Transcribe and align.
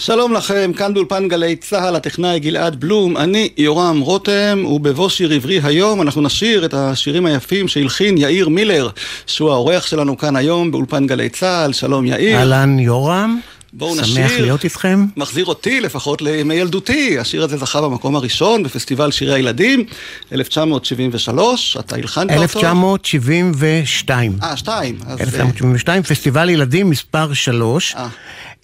שלום 0.00 0.32
לכם, 0.32 0.72
כאן 0.76 0.94
באולפן 0.94 1.28
גלי 1.28 1.56
צה"ל, 1.56 1.96
הטכנאי 1.96 2.40
גלעד 2.40 2.80
בלום, 2.80 3.16
אני 3.16 3.48
יורם 3.56 4.00
רותם, 4.00 4.64
ובבוא 4.66 5.08
שיר 5.08 5.32
עברי 5.32 5.60
היום 5.64 6.02
אנחנו 6.02 6.22
נשיר 6.22 6.64
את 6.64 6.74
השירים 6.74 7.26
היפים 7.26 7.68
שהלחין 7.68 8.18
יאיר 8.18 8.48
מילר, 8.48 8.88
שהוא 9.26 9.50
האורח 9.50 9.86
שלנו 9.86 10.18
כאן 10.18 10.36
היום 10.36 10.70
באולפן 10.70 11.06
גלי 11.06 11.28
צה"ל, 11.28 11.72
שלום 11.72 12.06
יאיר. 12.06 12.38
אהלן 12.38 12.78
יורם. 12.78 13.40
בואו 13.72 13.94
נשיר. 13.94 14.04
שמח 14.04 14.32
להיות 14.32 14.64
איתכם. 14.64 15.06
מחזיר 15.16 15.44
אותי 15.44 15.80
לפחות 15.80 16.22
לימי 16.22 16.54
ילדותי. 16.54 17.18
השיר 17.18 17.44
הזה 17.44 17.56
זכה 17.56 17.80
במקום 17.80 18.16
הראשון 18.16 18.62
בפסטיבל 18.62 19.10
שירי 19.10 19.34
הילדים, 19.34 19.84
1973, 20.32 21.76
אתה 21.76 21.96
הלחנת 21.96 22.30
אותו? 22.30 22.42
1972. 22.42 24.38
אה, 24.42 24.56
שתיים. 24.56 24.98
1972, 25.20 26.02
פסטיבל 26.02 26.50
ילדים 26.50 26.90
מספר 26.90 27.32
3. 27.32 27.94
אה. 27.96 28.08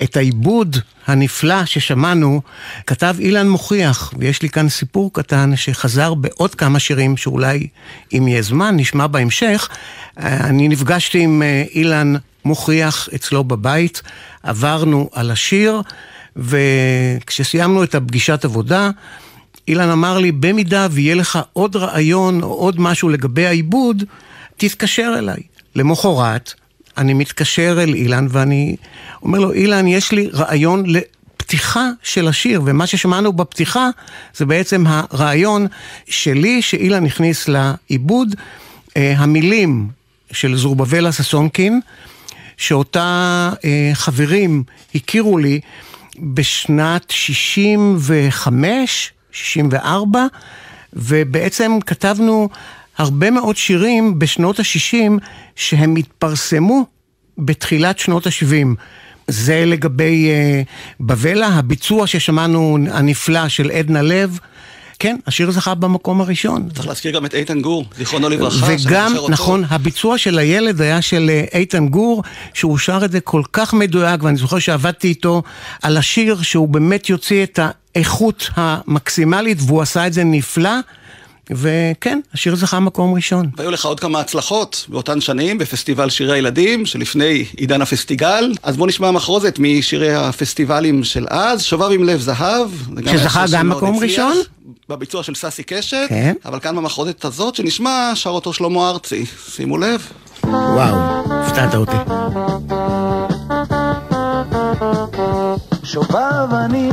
את 0.03 0.17
העיבוד 0.17 0.77
הנפלא 1.07 1.65
ששמענו 1.65 2.41
כתב 2.87 3.17
אילן 3.19 3.49
מוכיח, 3.49 4.15
ויש 4.19 4.43
לי 4.43 4.49
כאן 4.49 4.69
סיפור 4.69 5.13
קטן 5.13 5.57
שחזר 5.57 6.15
בעוד 6.15 6.55
כמה 6.55 6.79
שירים 6.79 7.17
שאולי 7.17 7.67
אם 8.13 8.29
יהיה 8.29 8.43
זמן 8.43 8.77
נשמע 8.77 9.07
בהמשך. 9.07 9.69
אני 10.17 10.69
נפגשתי 10.69 11.19
עם 11.19 11.43
אה, 11.43 11.65
אילן 11.75 12.15
מוכיח 12.47 13.09
אצלו 13.15 13.45
בבית, 13.45 14.03
עברנו 14.43 15.11
על 15.13 15.31
השיר, 15.31 15.83
וכשסיימנו 16.37 17.85
את 17.85 17.95
הפגישת 17.95 18.45
עבודה, 18.45 18.91
אילן 19.69 19.91
אמר 19.91 20.19
לי, 20.19 20.33
במידה 20.33 20.89
ויהיה 20.91 21.15
לך 21.15 21.39
עוד 21.53 21.77
רעיון 21.77 22.43
או 22.43 22.49
עוד 22.49 22.81
משהו 22.81 23.09
לגבי 23.09 23.47
העיבוד, 23.47 24.05
תתקשר 24.57 25.15
אליי. 25.19 25.41
למחרת, 25.75 26.53
אני 26.99 27.15
מתקשר 27.15 27.79
אל 27.83 27.95
אילן 27.95 28.27
ואני 28.31 28.77
אומר 29.23 29.39
לו, 29.39 29.53
אילן, 29.53 29.87
יש 29.87 30.13
לי 30.13 30.29
רעיון 30.33 30.85
לפתיחה 30.87 31.91
של 32.03 32.29
השיר, 32.29 32.63
ומה 32.65 32.87
ששמענו 32.87 33.33
בפתיחה 33.33 33.89
זה 34.37 34.47
בעצם 34.47 34.85
הרעיון 34.87 35.67
שלי 36.09 36.63
שאילן 36.63 37.07
הכניס 37.07 37.49
לעיבוד. 37.49 38.35
אה, 38.97 39.15
המילים 39.17 39.89
של 40.33 40.57
זורבבלה 40.57 41.13
ששונקין, 41.13 41.81
שאותה 42.57 43.51
אה, 43.65 43.91
חברים 43.95 44.63
הכירו 44.95 45.39
לי 45.39 45.61
בשנת 46.19 47.11
65, 47.11 49.13
64, 49.33 50.27
ובעצם 50.93 51.79
כתבנו 51.87 52.49
הרבה 52.99 53.31
מאוד 53.31 53.57
שירים 53.57 54.19
בשנות 54.19 54.61
ה-60 54.61 55.13
שהם 55.57 55.97
התפרסמו 55.97 56.87
בתחילת 57.39 57.99
שנות 57.99 58.27
ה-70. 58.27 58.67
זה 59.29 59.65
לגבי 59.67 60.31
uh, 60.31 60.67
בבלה, 61.01 61.49
הביצוע 61.49 62.07
ששמענו 62.07 62.79
הנפלא 62.91 63.49
של 63.49 63.71
עדנה 63.71 64.03
לב. 64.03 64.39
כן, 64.99 65.17
השיר 65.27 65.51
זכה 65.51 65.75
במקום 65.75 66.21
הראשון. 66.21 66.69
צריך 66.75 66.87
להזכיר 66.87 67.13
גם 67.13 67.27
את 67.27 67.35
איתן 67.35 67.61
גור, 67.61 67.85
זיכרונו 67.97 68.29
לברכה. 68.29 68.67
וגם, 68.69 69.15
נכון, 69.29 69.65
הביצוע 69.71 70.19
של 70.19 70.39
הילד 70.39 70.81
היה 70.81 71.03
של 71.03 71.31
אה, 71.31 71.59
איתן 71.59 71.89
גור, 71.89 72.23
שהוא 72.55 72.79
שר 72.79 73.01
את 73.05 73.13
זה 73.13 73.21
כל 73.21 73.43
כך 73.53 73.75
מדויק, 73.75 74.23
ואני 74.23 74.37
זוכר 74.37 74.59
שעבדתי 74.59 75.09
איתו 75.09 75.43
על 75.83 75.97
השיר 75.97 76.43
שהוא 76.43 76.69
באמת 76.69 77.11
יוציא 77.11 77.43
את 77.43 77.59
האיכות 77.95 78.51
המקסימלית, 78.55 79.59
והוא 79.61 79.83
עשה 79.83 80.07
את 80.07 80.13
זה 80.13 80.25
נפלא. 80.25 80.71
וכן, 81.51 82.21
השיר 82.35 82.57
זכה 82.57 82.81
מקום 82.81 83.15
ראשון. 83.15 83.51
והיו 83.57 83.71
לך 83.71 83.85
עוד 83.85 84.01
כמה 84.01 84.21
הצלחות 84.21 84.87
באותן 84.89 85.21
שנים 85.21 85.59
בפסטיבל 85.59 86.11
שירי 86.11 86.33
הילדים, 86.33 86.87
שלפני 86.87 87.45
עידן 87.57 87.83
הפסטיגל. 87.83 88.53
אז 88.63 88.77
בוא 88.77 88.87
נשמע 88.87 89.11
מחרוזת 89.11 89.59
משירי 89.59 90.15
הפסטיבלים 90.15 91.05
של 91.05 91.27
אז, 91.31 91.63
שובב 91.63 91.91
עם 91.93 92.05
לב 92.05 92.21
זהב. 92.21 92.71
שזכה 93.13 93.45
גם 93.53 93.69
מקום 93.69 93.99
ראשון? 93.99 94.37
בביצוע 94.89 95.23
של 95.23 95.35
ססי 95.35 95.63
קשת, 95.63 96.07
כן. 96.09 96.35
אבל 96.45 96.61
כאן 96.61 96.77
במחרוזת 96.77 97.25
הזאת 97.25 97.55
שנשמע, 97.55 98.13
שר 98.15 98.31
אותו 98.31 98.53
שלמה 98.53 98.91
ארצי. 98.91 99.27
שימו 99.49 99.79
לב. 99.79 100.07
וואו, 100.45 100.97
הפתעת 101.31 101.75
אותי. 101.75 101.97
שובב 105.85 106.55
אני, 106.65 106.91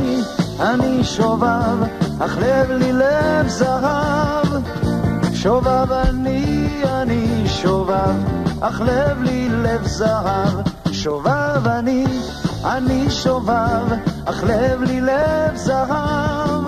אני 0.60 1.04
שובב, 1.04 1.78
אך 2.20 2.36
לב 2.40 2.70
לי 2.70 2.92
לב 2.92 3.48
זהב. 3.48 4.46
שובב 5.34 5.92
אני, 5.92 6.82
אני 6.84 7.48
שובב, 7.48 8.14
אך 8.60 8.80
לב 8.80 9.22
לי 9.22 9.48
לב 9.48 9.86
זהב. 9.86 10.52
שובב 10.92 11.66
אני, 11.66 12.06
אני 12.64 13.10
שובב, 13.10 13.96
אך 14.24 14.44
לב 14.44 14.82
לי 14.82 15.00
לב 15.00 15.54
זהב. 15.54 16.64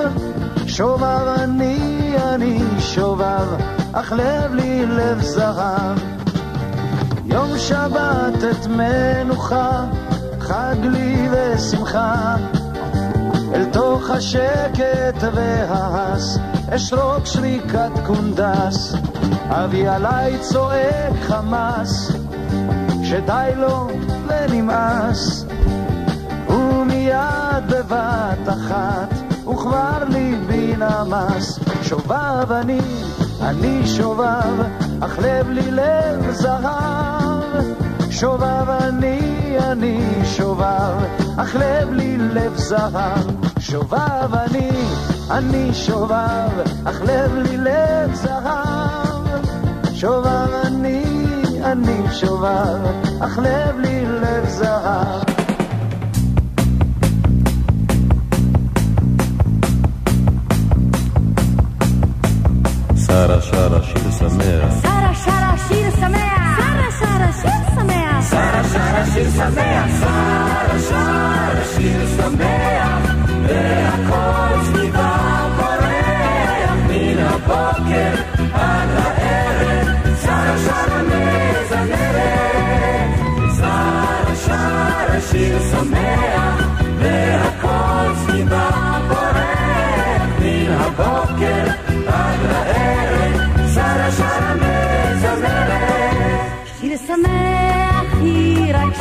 שובב 0.67 1.35
אני, 1.39 2.15
אני 2.35 2.61
שובב, 2.79 3.47
אך 3.93 4.13
לב 4.13 4.55
לי 4.55 4.87
לב 4.87 5.21
זהב. 5.21 5.99
יום 7.25 7.59
שבת 7.59 8.45
את 8.51 8.67
מנוחה 8.67 9.85
חג 10.41 10.77
לי 10.83 11.29
ושמחה. 11.33 12.37
אל 13.57 13.65
תוך 13.65 14.11
השקט 14.11 15.23
וההס, 15.35 16.39
אשרוק 16.71 17.27
שריקת 17.27 17.91
קונדס, 18.07 18.95
אבי 19.49 19.89
עליי 19.89 20.39
צועק 20.41 21.13
חמס, 21.23 22.13
שדי 23.03 23.51
לו 23.57 23.89
ונמאס, 24.27 25.45
ומיד 26.49 27.65
בבת 27.71 28.49
אחת, 28.49 29.15
וכבר 29.49 30.05
ליבי 30.09 30.75
נמס, 30.77 31.59
שובב 31.83 32.53
אני, 32.53 32.81
אני 33.41 33.87
שובב, 33.87 34.67
אך 35.01 35.19
לב 35.19 35.51
לי 35.51 35.71
לב 35.71 36.31
זהב, 36.31 37.65
שובב 38.11 38.69
אני, 38.69 39.57
אני 39.59 40.01
שובב, 40.25 40.95
אך 41.37 41.55
לב 41.55 41.93
לי 41.93 42.17
לב 42.19 42.57
זהב. 42.57 43.46
שובב 43.71 44.35
אני, 44.35 44.71
אני 45.31 45.75
שובב, 45.75 46.51
אך 46.85 47.01
לב 47.03 47.35
לי 47.35 47.57
לב 47.57 48.15
זהב. 48.15 49.45
שובב 49.95 50.49
אני, 50.67 51.05
אני 51.65 52.13
שובב, 52.13 52.79
אך 53.21 53.39
לב 53.39 53.79
לי 53.79 54.07
לב 54.07 54.49
זהב. 54.49 55.23
שרה 63.07 63.43
שרה 63.43 63.83
שיר 63.83 64.11
שמח. 64.19 64.83
שרה 64.83 65.15
שרה 65.25 65.55
שיר 65.69 65.91
שמח. 65.91 66.57
שרה 66.57 66.91
שרה 67.01 67.33
שיר 67.43 67.75
שמח. 67.75 68.31
שרה 68.31 68.65
שרה 68.65 69.07
שיר 69.15 69.31
שמח. 69.31 69.76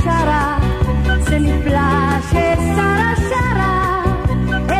שרה 0.06 0.57
זה 1.19 1.40
נפלא 1.40 2.22
ששרה 2.30 3.13
שרה 3.30 4.04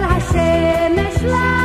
השמש 0.04 1.24
לירח, 1.24 1.65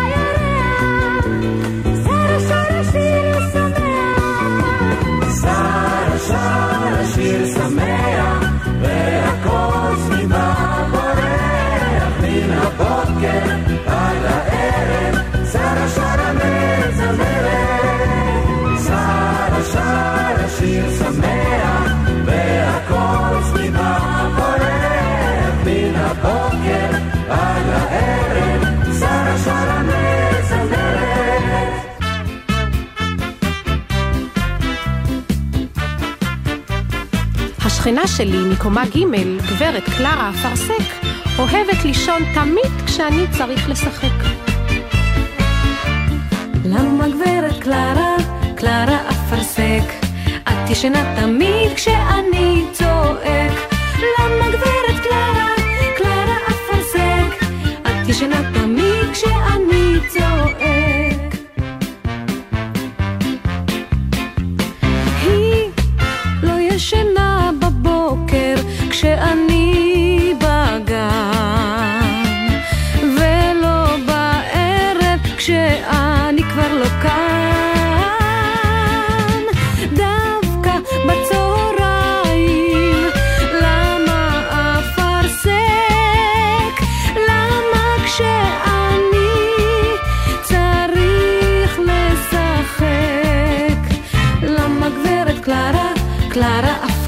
השכנה 37.81 38.07
שלי 38.07 38.39
מקומה 38.53 38.85
ג', 38.85 39.17
גברת 39.51 39.83
קלרה 39.97 40.31
אפרסק, 40.31 41.07
אוהבת 41.39 41.85
לישון 41.85 42.23
תמיד 42.35 42.73
כשאני 42.87 43.25
צריך 43.31 43.69
לשחק. 43.69 44.25
למה 46.65 47.09
גברת 47.09 47.61
קלרה, 47.63 48.17
קלרה 48.57 48.99
אפרסק, 49.11 50.07
את 50.43 50.71
ישנה 50.71 51.17
תמיד 51.21 51.73
כשאני 51.75 52.65
צועק. 52.73 53.53
למה 54.19 54.49
גברת 54.49 55.03
קלרה, 55.03 55.49
קלרה 55.97 56.37
אפרסק, 56.49 57.45
את 57.83 58.09
ישנה 58.09 58.37
תמיד 58.37 58.60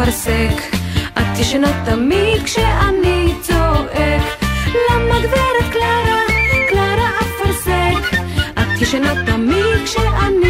אפרסק? 0.03 0.77
את 1.19 1.39
ישנה 1.39 1.85
תמיד 1.85 2.43
כשאני 2.45 3.35
צועק. 3.43 4.23
למה 4.91 5.21
גברת 5.23 5.73
קלרה, 5.73 6.23
קלרה 6.69 7.11
אפרסק? 7.21 8.17
את 8.55 8.83
ישנה 8.83 9.15
תמיד 9.27 9.85
כשאני 9.85 10.42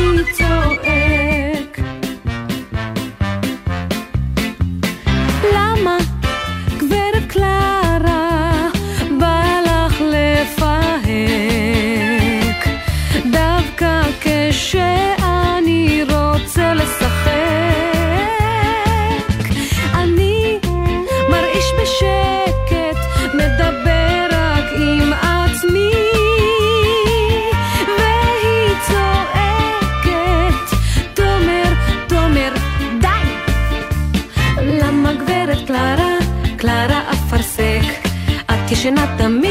את 38.83 38.87
ישנה 38.87 39.17
תמיד 39.19 39.42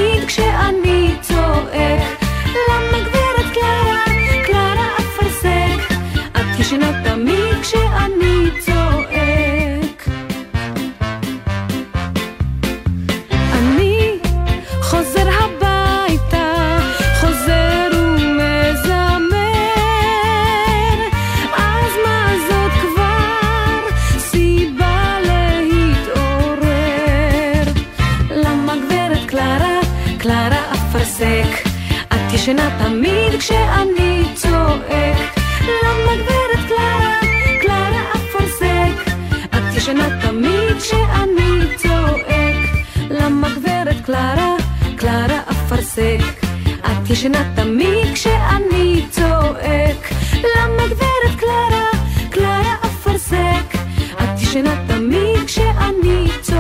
ישנה 39.82 40.22
תמיד 40.22 40.78
כשאני 40.80 41.76
צועק. 41.78 42.70
למה 43.10 43.50
גברת 43.50 44.06
קלרה, 44.06 44.56
קלרה 44.96 45.40
אפרסק? 45.52 46.46
את 46.80 47.10
ישנה 47.10 47.54
תמיד 47.56 48.14
כשאני 48.14 49.06
צועק. 49.10 50.12
למה 50.56 50.88
גברת 50.88 51.40
קלרה, 51.40 51.90
קלרה 52.30 52.76
אפרסק? 52.86 53.76
את 54.24 54.42
ישנה 54.42 54.76
תמיד 54.88 55.46
כשאני 55.46 56.28
צועק. 56.42 56.51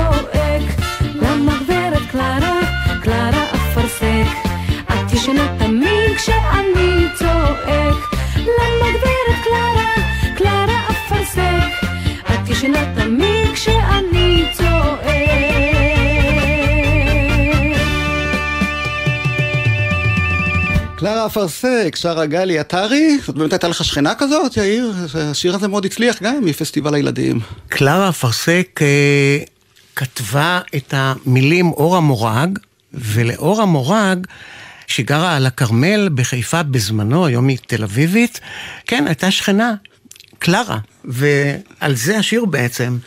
אפרסק, 21.25 21.96
שרה 21.96 22.25
גלי 22.25 22.60
עטרי, 22.60 23.18
זאת 23.25 23.36
באמת 23.36 23.54
הייתה 23.54 23.68
לך 23.68 23.86
שכנה 23.86 24.16
כזאת, 24.16 24.58
יאיר? 24.58 24.94
השיר 25.13 25.56
הזה 25.56 25.68
מאוד 25.68 25.86
הצליח 25.86 26.22
גם 26.24 26.46
מפסטיבל 26.46 26.96
הילדים. 26.96 27.40
קלרה 27.68 28.10
אפרסק 28.10 28.80
אה, 28.82 29.38
כתבה 29.96 30.60
את 30.75 30.94
המילים 30.98 31.72
אור 31.72 31.98
המורג, 31.98 32.60
ולאור 32.94 33.62
המורג, 33.62 34.28
שגרה 34.88 35.36
על 35.36 35.46
הכרמל 35.46 36.10
בחיפה 36.16 36.63
בזמנו, 36.63 37.25
היום 37.25 37.48
היא 37.48 37.58
תל 37.68 37.84
אביבית, 37.84 38.40
כן, 38.88 39.08
הייתה 39.08 39.32
שכנה, 39.32 39.74
קלרה, 40.40 40.78
ועל 41.06 41.96
זה 41.96 42.18
השיר 42.18 42.46
בעצם. 42.46 42.98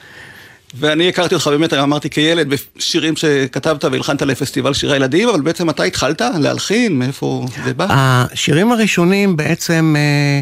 ואני 0.79 1.09
הכרתי 1.09 1.35
אותך 1.35 1.47
באמת, 1.47 1.73
אמרתי 1.73 2.11
כילד, 2.11 2.49
בשירים 2.77 3.17
שכתבת 3.17 3.85
והלחנת 3.85 4.23
לפסטיבל 4.23 4.75
שירי 4.75 4.97
ילדים, 4.97 5.29
אבל 5.29 5.41
בעצם 5.41 5.67
מתי 5.67 5.87
התחלת 5.87 6.23
להלחין? 6.41 6.99
מאיפה 6.99 7.47
זה 7.65 7.75
בא? 7.75 7.87
השירים 7.91 8.73
הראשונים 8.73 9.37
בעצם 9.37 9.95
אה, 9.99 10.41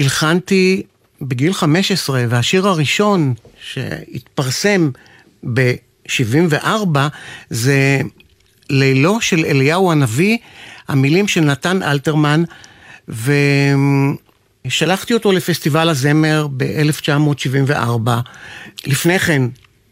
הלחנתי 0.00 0.82
בגיל 1.22 1.52
15, 1.52 2.24
והשיר 2.28 2.68
הראשון 2.68 3.34
שהתפרסם 3.60 4.90
ב-74 5.52 6.98
זה 7.50 8.00
לילו 8.70 9.20
של 9.20 9.44
אליהו 9.44 9.92
הנביא, 9.92 10.38
המילים 10.88 11.28
של 11.28 11.40
נתן 11.40 11.82
אלתרמן, 11.82 12.44
ושלחתי 14.66 15.14
אותו 15.14 15.32
לפסטיבל 15.32 15.88
הזמר 15.88 16.46
ב-1974. 16.56 18.10
לפני 18.86 19.18
כן 19.18 19.42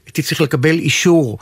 הייתי 0.07 0.23
צריך 0.23 0.41
לקבל 0.41 0.79
אישור 0.79 1.39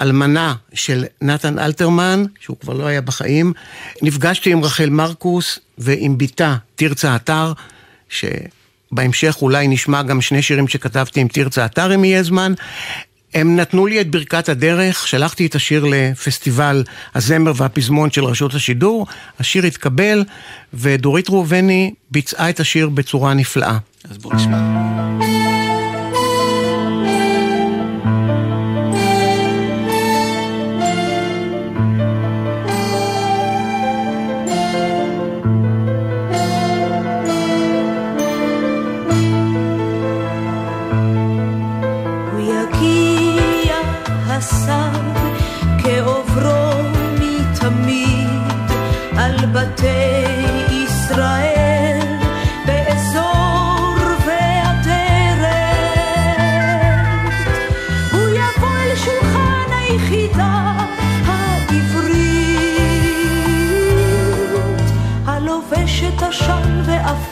מהאלמנה 0.00 0.54
של 0.74 1.04
נתן 1.20 1.58
אלתרמן, 1.58 2.24
שהוא 2.40 2.56
כבר 2.60 2.72
לא 2.74 2.86
היה 2.86 3.00
בחיים. 3.00 3.52
נפגשתי 4.02 4.52
עם 4.52 4.64
רחל 4.64 4.90
מרקוס 4.90 5.58
ועם 5.78 6.18
בתה 6.18 6.56
תרצה 6.74 7.16
אתר, 7.16 7.52
שבהמשך 8.08 9.36
אולי 9.42 9.68
נשמע 9.68 10.02
גם 10.02 10.20
שני 10.20 10.42
שירים 10.42 10.68
שכתבתי 10.68 11.20
עם 11.20 11.28
תרצה 11.28 11.64
אתר 11.64 11.94
אם 11.94 12.04
יהיה 12.04 12.22
זמן. 12.22 12.52
הם 13.34 13.56
נתנו 13.56 13.86
לי 13.86 14.00
את 14.00 14.10
ברכת 14.10 14.48
הדרך, 14.48 15.08
שלחתי 15.08 15.46
את 15.46 15.54
השיר 15.54 15.84
לפסטיבל 15.84 16.84
הזמר 17.14 17.52
והפזמון 17.56 18.10
של 18.10 18.24
רשות 18.24 18.54
השידור, 18.54 19.06
השיר 19.40 19.64
התקבל, 19.64 20.24
ודורית 20.74 21.30
ראובני 21.30 21.94
ביצעה 22.10 22.50
את 22.50 22.60
השיר 22.60 22.88
בצורה 22.88 23.34
נפלאה. 23.34 23.78
אז 24.10 24.18
בואו 24.18 24.36
נשמע. 24.36 25.61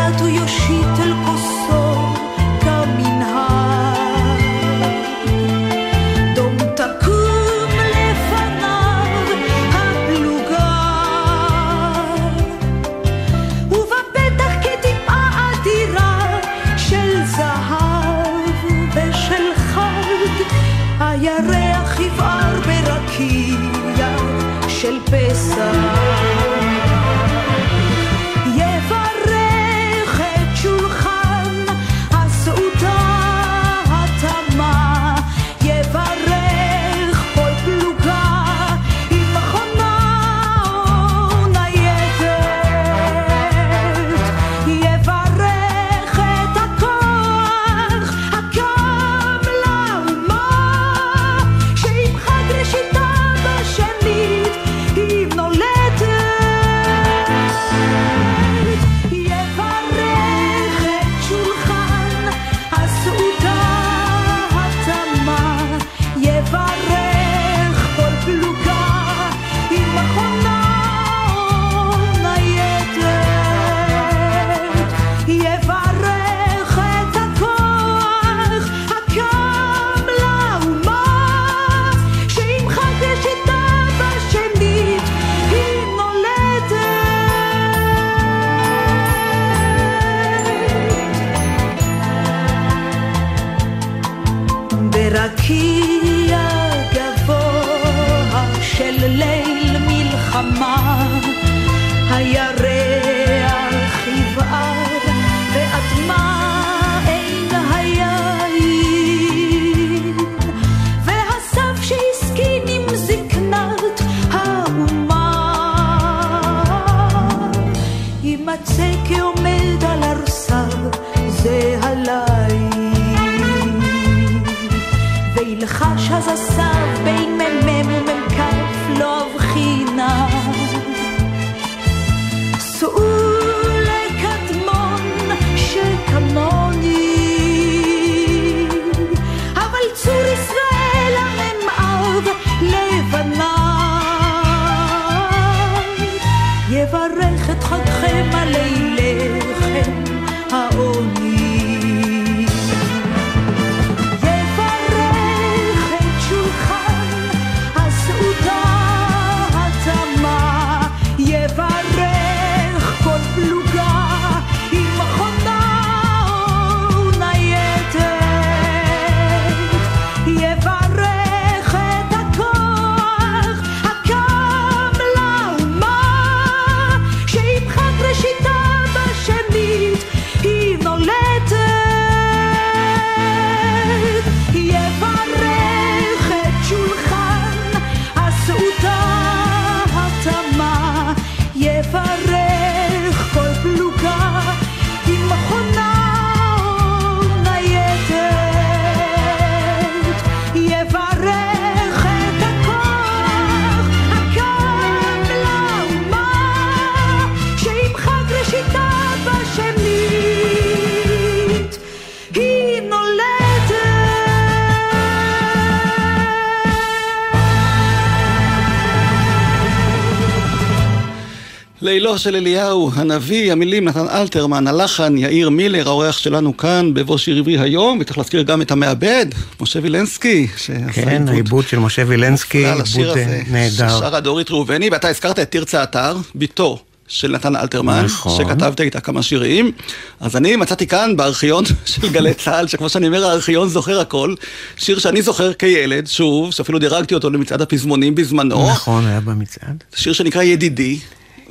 לילו 222.11 222.19
של 222.19 222.35
אליהו, 222.35 222.91
הנביא, 222.95 223.51
המילים 223.51 223.87
נתן 223.87 224.07
אלתרמן, 224.09 224.67
הלחן 224.67 225.17
יאיר 225.17 225.49
מילר, 225.49 225.87
האורח 225.87 226.17
שלנו 226.17 226.57
כאן 226.57 226.93
בבוא 226.93 227.17
שיר 227.17 227.37
עברי 227.37 227.59
היום, 227.59 227.97
וצריך 228.01 228.17
להזכיר 228.17 228.41
גם 228.41 228.61
את 228.61 228.71
המעבד, 228.71 229.25
משה 229.61 229.79
וילנסקי, 229.83 230.47
כן, 230.93 231.27
העיבוד 231.27 231.67
של 231.67 231.79
משה 231.79 232.03
וילנסקי, 232.07 232.65
עיבוד 232.65 233.17
אה, 233.17 233.41
נהדר. 233.51 233.89
שרה 233.99 234.19
דורית 234.19 234.51
ראובני, 234.51 234.89
ואתה 234.91 235.07
הזכרת 235.07 235.39
את 235.39 235.51
תרצה 235.51 235.83
אתר, 235.83 236.17
בתו 236.35 236.79
של 237.07 237.31
נתן 237.31 237.55
אלתרמן, 237.55 238.05
נכון. 238.05 238.37
שכתבת 238.37 238.81
איתה 238.81 238.99
כמה 238.99 239.23
שירים. 239.23 239.71
אז 240.19 240.35
אני 240.35 240.55
מצאתי 240.55 240.87
כאן 240.87 241.17
בארכיון 241.17 241.63
של 241.85 242.09
גלי 242.09 242.33
צה"ל, 242.33 242.67
שכמו 242.67 242.89
שאני 242.89 243.07
אומר, 243.07 243.25
הארכיון 243.25 243.69
זוכר 243.69 243.99
הכל. 243.99 244.35
שיר 244.77 244.99
שאני 244.99 245.21
זוכר 245.21 245.53
כילד, 245.53 246.07
שוב, 246.07 246.51
שאפילו 246.51 246.79
דירגתי 246.79 247.13
אותו 247.13 247.29
למצעד 247.29 247.61
הפזמונים 247.61 248.15
בזמנו. 248.15 248.69
נכון, 248.69 249.05
היה 249.05 249.19
במצעד. 249.19 249.83
שיר 249.95 250.13
שנקרא 250.13 250.41
ידידי, 250.41 250.99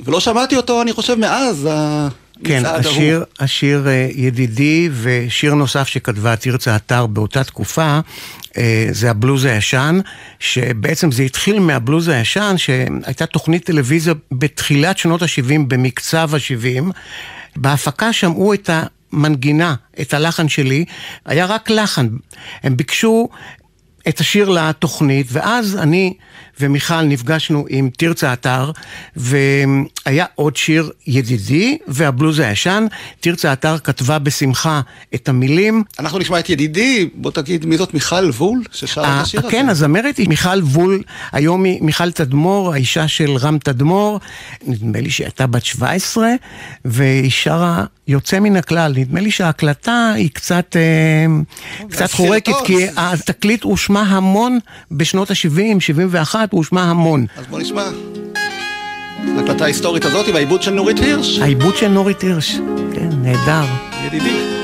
ולא 0.05 0.19
שמעתי 0.19 0.57
אותו, 0.57 0.81
אני 0.81 0.93
חושב, 0.93 1.15
מאז 1.15 1.67
כן, 2.43 2.63
השיר, 2.65 3.23
השיר 3.39 3.87
אה, 3.87 4.07
ידידי 4.15 4.89
ושיר 5.01 5.53
נוסף 5.53 5.87
שכתבה 5.87 6.35
תרצה 6.35 6.75
אתר 6.75 7.05
באותה 7.05 7.43
תקופה 7.43 7.99
אה, 8.57 8.87
זה 8.91 9.11
הבלוז 9.11 9.45
הישן, 9.45 9.99
שבעצם 10.39 11.11
זה 11.11 11.23
התחיל 11.23 11.59
מהבלוז 11.59 12.07
הישן, 12.07 12.55
שהייתה 12.57 13.25
תוכנית 13.25 13.65
טלוויזיה 13.65 14.13
בתחילת 14.31 14.97
שנות 14.97 15.21
ה-70, 15.21 15.59
במקצב 15.67 16.35
ה-70. 16.35 16.91
בהפקה 17.55 18.13
שמעו 18.13 18.53
את 18.53 18.69
המנגינה, 19.13 19.75
את 20.01 20.13
הלחן 20.13 20.49
שלי, 20.49 20.85
היה 21.25 21.45
רק 21.45 21.69
לחן. 21.69 22.07
הם 22.63 22.77
ביקשו 22.77 23.29
את 24.07 24.19
השיר 24.19 24.49
לתוכנית, 24.49 25.27
ואז 25.29 25.75
אני 25.75 26.13
ומיכל 26.61 27.01
נפגשנו 27.01 27.65
עם 27.69 27.89
תרצה 27.97 28.33
אתר, 28.33 28.71
והיה 29.15 30.25
עוד 30.35 30.55
שיר 30.55 30.91
ידידי 31.07 31.77
והבלוז 31.87 32.39
הישן. 32.39 32.85
תרצה 33.19 33.53
אתר 33.53 33.77
כתבה 33.77 34.19
בשמחה 34.19 34.81
את 35.15 35.29
המילים. 35.29 35.83
אנחנו 35.99 36.19
נשמע 36.19 36.39
את 36.39 36.49
ידידי, 36.49 37.09
בוא 37.15 37.31
תגיד 37.31 37.65
מי 37.65 37.77
זאת 37.77 37.93
מיכל 37.93 38.29
וול 38.29 38.63
ששרה 38.71 39.17
את 39.17 39.23
השיר 39.23 39.39
הזה. 39.39 39.51
כן, 39.51 39.69
הזמרת 39.69 40.17
היא 40.17 40.29
מיכל 40.29 40.63
וול, 40.63 41.03
היום 41.31 41.63
היא 41.63 41.81
מיכל 41.81 42.11
תדמור, 42.11 42.73
האישה 42.73 43.07
של 43.07 43.37
רם 43.37 43.57
תדמור, 43.57 44.19
נדמה 44.67 44.99
לי 44.99 45.09
שהייתה 45.09 45.47
בת 45.47 45.65
17, 45.65 46.29
והיא 46.85 47.31
שרה 47.31 47.85
יוצא 48.07 48.39
מן 48.39 48.55
הכלל. 48.55 48.93
נדמה 48.95 49.19
לי 49.19 49.31
שההקלטה 49.31 50.11
היא 50.15 50.29
קצת, 50.33 50.75
אה, 50.75 51.25
קצת 51.89 52.11
חורקת, 52.11 52.53
כי 52.65 52.87
התקליט 52.97 53.63
הושמע 53.63 54.01
המון 54.01 54.59
בשנות 54.91 55.31
ה-70, 55.31 55.79
71, 55.79 56.50
הוא 56.51 56.57
הושמע 56.59 56.81
המון. 56.81 57.25
אז 57.37 57.45
בוא 57.47 57.59
נשמע. 57.59 57.89
ההקלטה 59.37 59.63
ההיסטורית 59.63 60.05
הזאת 60.05 60.27
עם 60.27 60.35
העיבוד 60.35 60.61
של 60.61 60.71
נורית 60.71 60.99
הירש. 60.99 61.39
העיבוד 61.39 61.77
של 61.77 61.87
נורית 61.87 62.21
הירש, 62.21 62.55
כן, 62.93 63.09
נהדר. 63.21 63.63
ידידי. 64.05 64.60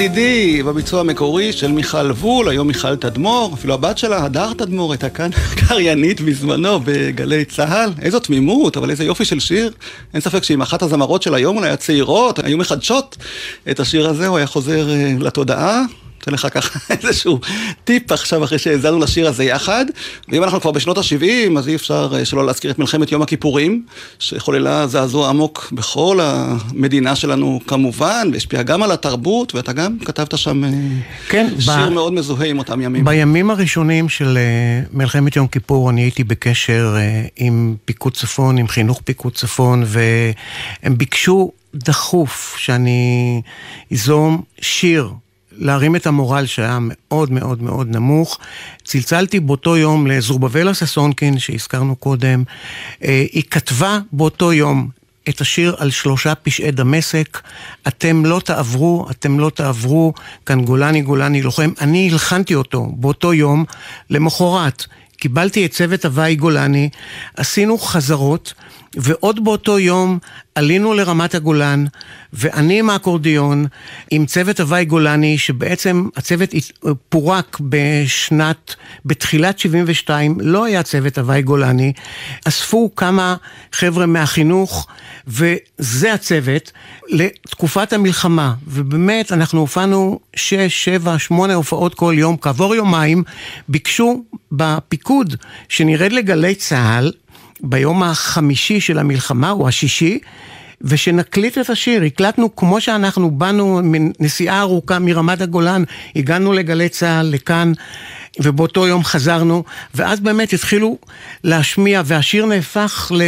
ידידי, 0.00 0.62
בביצוע 0.62 1.00
המקורי 1.00 1.52
של 1.52 1.72
מיכל 1.72 2.10
וול, 2.10 2.48
היום 2.48 2.66
מיכל 2.66 2.96
תדמור, 2.96 3.54
אפילו 3.54 3.74
הבת 3.74 3.98
שלה, 3.98 4.24
הדר 4.24 4.52
תדמור, 4.52 4.92
הייתה 4.92 5.08
כאן 5.08 5.30
קריינית 5.68 6.20
בזמנו 6.20 6.80
בגלי 6.84 7.44
צה"ל. 7.44 7.90
איזו 8.02 8.20
תמימות, 8.20 8.76
אבל 8.76 8.90
איזה 8.90 9.04
יופי 9.04 9.24
של 9.24 9.40
שיר. 9.40 9.72
אין 10.14 10.20
ספק 10.20 10.42
שאם 10.42 10.62
אחת 10.62 10.82
הזמרות 10.82 11.22
של 11.22 11.34
היום, 11.34 11.56
אולי 11.56 11.70
הצעירות, 11.70 12.38
היו 12.38 12.58
מחדשות 12.58 13.16
את 13.70 13.80
השיר 13.80 14.08
הזה, 14.08 14.26
הוא 14.26 14.36
היה 14.36 14.46
חוזר 14.46 14.88
uh, 14.88 15.22
לתודעה. 15.22 15.82
אתן 16.22 16.32
לך 16.32 16.48
ככה 16.50 16.78
איזשהו 16.94 17.40
טיפ 17.84 18.12
עכשיו 18.12 18.44
אחרי 18.44 18.58
שהאזנו 18.58 18.98
לשיר 18.98 19.28
הזה 19.28 19.44
יחד. 19.44 19.84
ואם 20.28 20.44
אנחנו 20.44 20.60
כבר 20.60 20.70
בשנות 20.70 20.98
ה-70, 20.98 21.58
אז 21.58 21.68
אי 21.68 21.74
אפשר 21.74 22.12
אה, 22.14 22.24
שלא 22.24 22.46
להזכיר 22.46 22.70
את 22.70 22.78
מלחמת 22.78 23.12
יום 23.12 23.22
הכיפורים, 23.22 23.82
שחוללה 24.18 24.86
זעזוע 24.86 25.28
עמוק 25.28 25.68
בכל 25.72 26.18
המדינה 26.22 27.16
שלנו 27.16 27.60
כמובן, 27.66 28.30
והשפיעה 28.32 28.62
גם 28.62 28.82
על 28.82 28.92
התרבות, 28.92 29.54
ואתה 29.54 29.72
גם 29.72 29.98
כתבת 30.04 30.38
שם 30.38 30.64
אה, 30.64 30.70
כן, 31.28 31.48
שיר 31.58 31.90
ב... 31.90 31.92
מאוד 31.92 32.12
מזוהה 32.12 32.46
עם 32.46 32.58
אותם 32.58 32.80
ימים. 32.80 33.04
בימים 33.04 33.50
הראשונים 33.50 34.08
של 34.08 34.38
אה, 34.38 34.82
מלחמת 34.92 35.36
יום 35.36 35.46
כיפור 35.46 35.90
אני 35.90 36.00
הייתי 36.00 36.24
בקשר 36.24 36.96
עם 37.36 37.74
פיקוד 37.84 38.14
צפון, 38.14 38.58
עם 38.58 38.68
חינוך 38.68 39.00
פיקוד 39.04 39.34
צפון, 39.34 39.84
והם 39.86 40.98
ביקשו 40.98 41.52
דחוף 41.74 42.54
שאני 42.58 43.42
איזום 43.90 44.42
שיר 44.60 45.10
להרים 45.58 45.96
את 45.96 46.06
המורל 46.06 46.46
שהיה 46.46 46.78
מאוד 46.80 47.30
מאוד 47.30 47.62
מאוד 47.62 47.88
נמוך. 47.88 48.38
צלצלתי 48.84 49.40
באותו 49.40 49.76
יום 49.76 50.06
לזורבבלה 50.06 50.74
ססונקין, 50.74 51.38
שהזכרנו 51.38 51.96
קודם. 51.96 52.42
אה, 53.04 53.24
היא 53.32 53.42
כתבה 53.50 53.98
באותו 54.12 54.52
יום 54.52 54.88
את 55.28 55.40
השיר 55.40 55.74
על 55.78 55.90
שלושה 55.90 56.34
פשעי 56.34 56.70
דמשק, 56.70 57.40
אתם 57.88 58.24
לא 58.24 58.40
תעברו, 58.44 59.06
אתם 59.10 59.40
לא 59.40 59.50
תעברו, 59.50 60.12
כאן 60.46 60.64
גולני 60.64 61.02
גולני 61.02 61.42
לוחם. 61.42 61.70
אני 61.80 62.08
הלחנתי 62.12 62.54
אותו 62.54 62.92
באותו 62.96 63.34
יום, 63.34 63.64
למחרת. 64.10 64.86
קיבלתי 65.16 65.66
את 65.66 65.70
צוות 65.70 66.04
הוואי 66.04 66.36
גולני, 66.36 66.88
עשינו 67.36 67.78
חזרות. 67.78 68.54
ועוד 68.96 69.44
באותו 69.44 69.78
יום 69.78 70.18
עלינו 70.54 70.94
לרמת 70.94 71.34
הגולן, 71.34 71.84
ואני 72.32 72.78
עם 72.78 72.90
האקורדיון, 72.90 73.66
עם 74.10 74.26
צוות 74.26 74.60
הוואי 74.60 74.84
גולני, 74.84 75.38
שבעצם 75.38 76.08
הצוות 76.16 76.50
פורק 77.08 77.58
בשנת, 77.60 78.74
בתחילת 79.04 79.58
72, 79.58 80.38
לא 80.40 80.64
היה 80.64 80.82
צוות 80.82 81.18
הוואי 81.18 81.42
גולני, 81.42 81.92
אספו 82.44 82.94
כמה 82.96 83.36
חבר'ה 83.72 84.06
מהחינוך, 84.06 84.86
וזה 85.26 86.12
הצוות, 86.12 86.72
לתקופת 87.08 87.92
המלחמה. 87.92 88.54
ובאמת, 88.66 89.32
אנחנו 89.32 89.60
הופענו 89.60 90.20
6, 90.36 90.84
7, 90.84 91.18
8 91.18 91.54
הופעות 91.54 91.94
כל 91.94 92.14
יום, 92.18 92.36
כעבור 92.36 92.74
יומיים, 92.74 93.22
ביקשו 93.68 94.24
בפיקוד 94.52 95.34
שנרד 95.68 96.12
לגלי 96.12 96.54
צה"ל, 96.54 97.12
ביום 97.60 98.02
החמישי 98.02 98.80
של 98.80 98.98
המלחמה, 98.98 99.50
או 99.50 99.68
השישי, 99.68 100.18
ושנקליט 100.80 101.58
את 101.58 101.70
השיר. 101.70 102.02
הקלטנו 102.02 102.56
כמו 102.56 102.80
שאנחנו 102.80 103.30
באנו 103.30 103.80
מנסיעה 103.82 104.60
ארוכה 104.60 104.98
מרמת 104.98 105.40
הגולן, 105.40 105.82
הגענו 106.16 106.52
לגלי 106.52 106.88
צה"ל, 106.88 107.26
לכאן, 107.26 107.72
ובאותו 108.40 108.86
יום 108.86 109.04
חזרנו, 109.04 109.64
ואז 109.94 110.20
באמת 110.20 110.52
התחילו 110.52 110.98
להשמיע, 111.44 112.02
והשיר 112.04 112.46
נהפך 112.46 113.12
ל... 113.14 113.22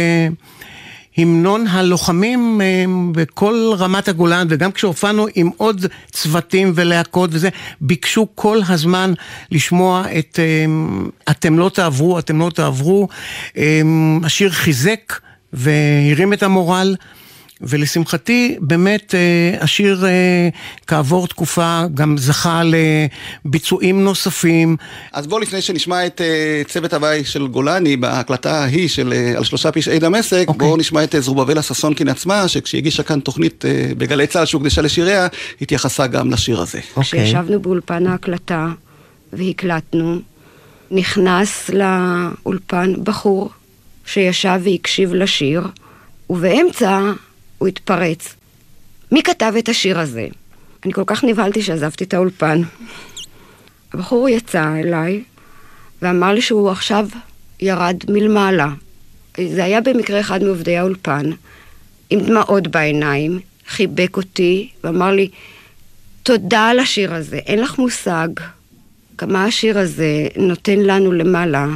המנון 1.21 1.67
הלוחמים 1.67 2.61
אה, 2.61 2.85
בכל 3.11 3.71
רמת 3.77 4.07
הגולן, 4.07 4.47
וגם 4.49 4.71
כשהופענו 4.71 5.27
עם 5.35 5.49
עוד 5.57 5.85
צוותים 6.11 6.71
ולהקות 6.75 7.29
וזה, 7.33 7.49
ביקשו 7.81 8.27
כל 8.35 8.59
הזמן 8.69 9.13
לשמוע 9.51 10.03
את 10.19 10.39
אה, 10.39 10.65
אתם 11.31 11.59
לא 11.59 11.69
תעברו, 11.73 12.19
אתם 12.19 12.39
לא 12.39 12.49
תעברו. 12.49 13.07
אה, 13.57 13.81
השיר 14.23 14.49
חיזק 14.49 15.19
והרים 15.53 16.33
את 16.33 16.43
המורל. 16.43 16.95
ולשמחתי, 17.61 18.57
באמת 18.59 19.15
אה, 19.15 19.57
השיר 19.63 20.05
אה, 20.05 20.49
כעבור 20.87 21.27
תקופה 21.27 21.81
גם 21.93 22.17
זכה 22.17 22.61
לביצועים 23.45 24.03
נוספים. 24.03 24.77
אז 25.13 25.27
בואו 25.27 25.41
לפני 25.41 25.61
שנשמע 25.61 26.05
את 26.05 26.21
אה, 26.21 26.61
צוות 26.67 26.93
הוואי 26.93 27.25
של 27.25 27.47
גולני 27.47 27.97
בהקלטה 27.97 28.63
ההיא 28.63 28.87
של 28.87 29.13
על 29.37 29.43
שלושה 29.43 29.71
פשעי 29.71 29.99
דמשק, 29.99 30.33
okay. 30.33 30.47
אוקיי. 30.47 30.67
בואו 30.67 30.77
נשמע 30.77 31.03
את 31.03 31.15
זרובבלה 31.19 31.61
ששונקין 31.61 32.09
עצמה, 32.09 32.47
שכשהיא 32.47 32.79
הגישה 32.79 33.03
כאן 33.03 33.19
תוכנית 33.19 33.65
בגלי 33.97 34.27
צה"ל 34.27 34.45
שהוקדשה 34.45 34.81
לשיריה, 34.81 35.27
התייחסה 35.61 36.07
גם 36.07 36.31
לשיר 36.31 36.61
הזה. 36.61 36.79
Okay. 36.79 36.97
אוקיי. 36.97 37.23
כשישבנו 37.23 37.59
באולפן 37.59 38.07
ההקלטה 38.07 38.67
והקלטנו, 39.33 40.19
נכנס 40.91 41.69
לאולפן 41.69 42.93
בחור 43.03 43.49
שישב 44.05 44.59
והקשיב 44.63 45.13
לשיר, 45.13 45.67
ובאמצע 46.29 47.11
הוא 47.59 47.67
התפרץ. 47.67 48.35
מי 49.11 49.23
כתב 49.23 49.53
את 49.59 49.69
השיר 49.69 49.99
הזה? 49.99 50.27
אני 50.85 50.93
כל 50.93 51.03
כך 51.05 51.23
נבהלתי 51.23 51.61
שעזבתי 51.61 52.03
את 52.03 52.13
האולפן. 52.13 52.61
הבחור 53.93 54.29
יצא 54.29 54.75
אליי 54.75 55.23
ואמר 56.01 56.33
לי 56.33 56.41
שהוא 56.41 56.69
עכשיו 56.69 57.07
ירד 57.59 57.97
מלמעלה. 58.09 58.69
זה 59.47 59.63
היה 59.63 59.81
במקרה 59.81 60.19
אחד 60.19 60.43
מעובדי 60.43 60.77
האולפן, 60.77 61.29
עם 62.09 62.19
דמעות 62.19 62.67
בעיניים, 62.67 63.39
חיבק 63.67 64.17
אותי 64.17 64.69
ואמר 64.83 65.11
לי, 65.11 65.29
תודה 66.23 66.67
על 66.67 66.79
השיר 66.79 67.13
הזה, 67.13 67.37
אין 67.37 67.59
לך 67.59 67.77
מושג 67.77 68.27
כמה 69.17 69.45
השיר 69.45 69.79
הזה 69.79 70.27
נותן 70.37 70.79
לנו 70.79 71.11
למעלה 71.11 71.67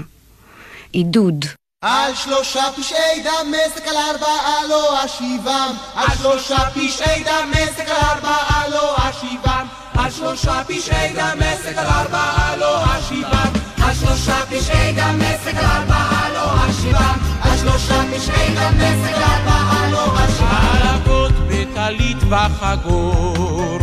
עידוד. 0.92 1.46
על 1.84 2.16
שלושה 2.16 2.64
פשעי 2.78 3.24
דמשק 3.24 3.88
על 3.88 3.96
ארבעה 3.96 4.68
לא 4.70 5.06
אשיבם. 5.06 5.76
על 5.96 6.08
שלושה 6.22 6.58
פשעי 6.70 7.24
דמשק 7.24 7.90
על 7.90 7.96
ארבעה 7.96 8.64
לא 8.72 8.96
אשיבם. 8.98 9.66
על 9.98 10.12
שלושה 10.12 10.64
פשעי 10.68 11.14
דמשק 11.14 11.78
על 11.78 11.86
ארבעה 11.86 12.56
לא 12.58 12.84
אשיבם. 12.86 13.52
על 13.84 13.94
שלושה 13.96 14.46
פשעי 14.50 14.94
דמשק 14.94 15.56
על 15.58 15.66
ארבעה 15.66 16.30
לא 16.34 16.70
אשיבם. 16.70 17.18
על 17.42 17.58
שלושה 17.58 18.02
פשעי 18.16 18.56
דמשק 18.56 19.16
על 19.16 19.24
ארבעה 19.24 19.90
לא 19.92 20.14
אשיבם. 20.26 20.68
על 20.74 20.88
אבות 20.96 21.32
בטלית 21.48 22.18
וחגור 22.30 23.78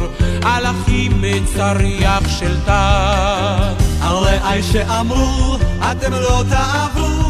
על 0.45 0.67
אחים 0.67 1.21
בצריח 1.21 2.29
של 2.39 2.57
טל 2.65 3.75
על 4.03 4.17
רעי 4.17 4.63
שאמרו 4.63 5.59
אתם 5.91 6.13
לא 6.13 6.43
תעברו 6.51 7.30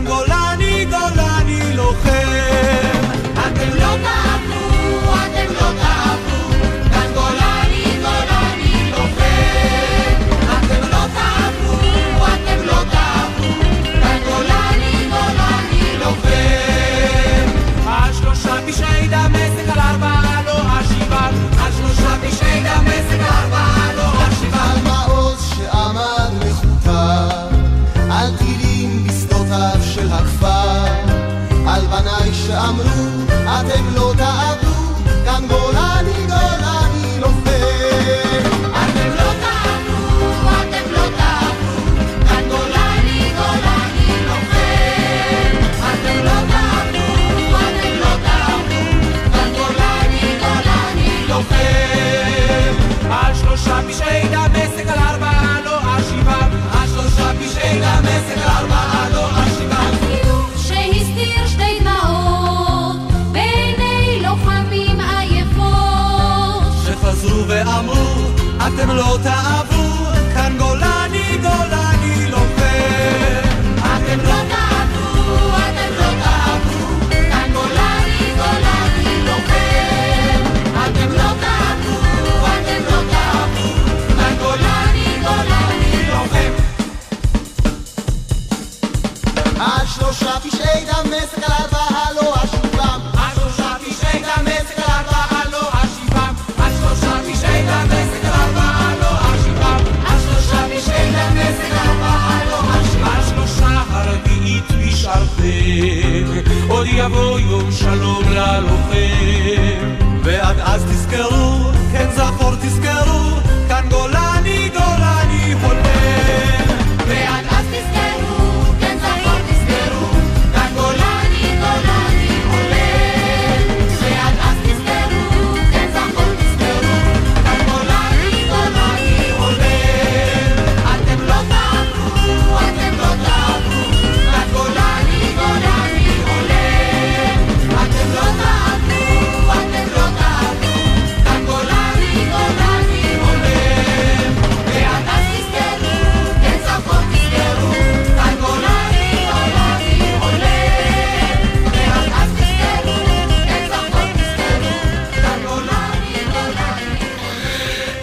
כאן 0.00 0.06
גולני, 0.06 0.84
גולני 0.84 1.76
לוחם. 1.76 2.10
אתם 3.32 3.74
לא 3.74 3.96
תעברו, 4.02 5.14
אתם 5.14 5.52
לא 5.54 5.68
תעברו, 5.82 6.29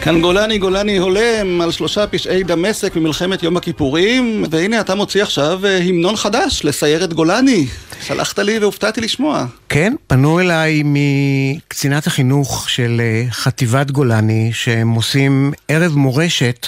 כאן 0.07 0.21
גולני 0.21 0.57
גולני 0.57 0.97
הולם 0.97 1.61
על 1.61 1.71
שלושה 1.71 2.07
פשעי 2.07 2.43
דמשק 2.43 2.95
ממלחמת 2.95 3.43
יום 3.43 3.57
הכיפורים 3.57 4.43
והנה 4.49 4.81
אתה 4.81 4.95
מוציא 4.95 5.23
עכשיו 5.23 5.65
אה, 5.65 5.77
המנון 5.77 6.15
חדש 6.15 6.61
לסיירת 6.63 7.13
גולני 7.13 7.67
שלחת 8.01 8.39
לי 8.39 8.59
והופתעתי 8.59 9.01
לשמוע 9.01 9.45
כן, 9.69 9.93
פנו 10.07 10.39
אליי 10.39 10.81
מקצינת 10.85 12.07
החינוך 12.07 12.69
של 12.69 13.01
אה, 13.03 13.25
חטיבת 13.31 13.91
גולני, 13.91 14.51
שהם 14.53 14.89
עושים 14.89 15.53
ערב 15.67 15.95
מורשת 15.95 16.67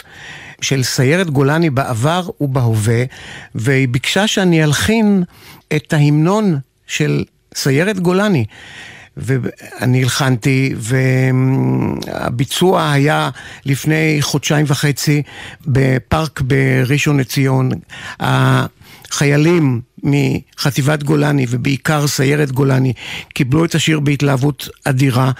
של 0.61 0.83
סיירת 0.83 1.29
גולני 1.29 1.69
בעבר 1.69 2.29
ובהווה, 2.41 3.03
והיא 3.55 3.87
ביקשה 3.87 4.27
שאני 4.27 4.63
אלחין 4.63 5.23
את 5.75 5.93
ההמנון 5.93 6.57
של 6.87 7.23
סיירת 7.55 7.99
גולני. 7.99 8.45
ואני 9.21 10.03
הלחנתי, 10.03 10.73
והביצוע 10.77 12.91
היה 12.91 13.29
לפני 13.65 14.17
חודשיים 14.21 14.65
וחצי 14.67 15.23
בפארק 15.67 16.41
בראשון 16.41 17.19
לציון. 17.19 17.71
החיילים 18.19 19.81
מחטיבת 20.03 21.03
גולני 21.03 21.45
ובעיקר 21.49 22.07
סיירת 22.07 22.51
גולני 22.51 22.93
קיבלו 23.33 23.65
את 23.65 23.75
השיר 23.75 23.99
בהתלהבות 23.99 24.69
אדירה. 24.83 25.31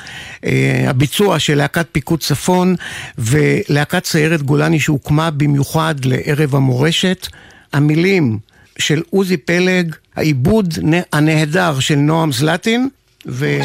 אה, 0.46 0.86
הביצוע 0.88 1.40
של 1.40 1.56
להקת 1.56 1.86
פיקוד 1.92 2.20
צפון 2.20 2.76
ולהקת 3.18 4.06
סיירת 4.06 4.42
גולני 4.42 4.80
שהוקמה 4.80 5.32
במיוחד 5.32 5.96
לערב 6.06 6.56
המורשת. 6.56 7.28
המילים 7.74 8.40
של 8.80 9.02
עוזי 9.10 9.38
פלג, 9.38 9.96
העיבוד 10.16 10.74
הנהדר 11.14 11.80
של 11.80 11.96
נועם 11.96 12.32
זלטין, 12.32 12.90
ו... 13.28 13.60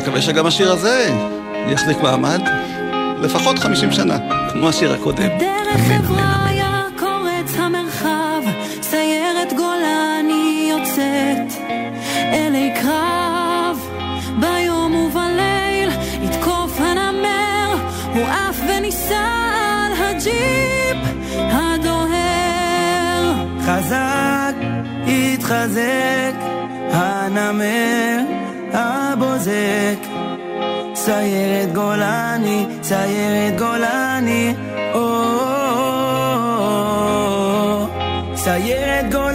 מקווה 0.00 0.22
שגם 0.22 0.46
השיר 0.46 0.72
הזה 0.72 1.10
יחזיק 1.68 1.98
מעמד 2.02 2.40
לפחות 3.22 3.58
50 3.58 3.92
שנה 3.92 4.18
כמו 4.52 4.68
השיר 4.68 4.92
הקודם 4.92 5.28
דרך 5.38 5.80
חבריה 5.88 6.82
קורץ 6.98 7.54
המרחב, 7.56 8.42
סיירת 8.82 9.52
גולני 9.56 10.68
יוצאת 10.70 11.52
אלי 12.32 12.72
קרב. 12.82 13.36
ביום 14.40 14.94
ובליל 14.94 15.90
יתקוף 16.22 16.80
הנמר, 16.80 17.76
הוא 18.14 18.24
עף 18.26 18.60
וניסה 18.68 19.26
על 19.86 19.92
הג'יפ 19.92 20.96
הדוהר. 21.36 23.34
חזק, 23.66 24.25
התחזק, 25.46 26.34
הנמר 26.92 28.18
הבוזק. 28.72 29.98
סיירת 30.94 31.72
גולני, 31.72 32.66
סיירת 32.82 33.58
גולני, 33.58 34.54
או 34.94 35.06
סיירת 38.34 39.12
גולני, 39.12 39.25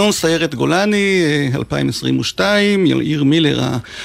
המנון 0.00 0.12
סיירת 0.12 0.54
גולני, 0.54 1.22
אה, 1.52 1.58
2022, 1.58 2.86
יאיר 2.86 3.24
מילר, 3.24 3.60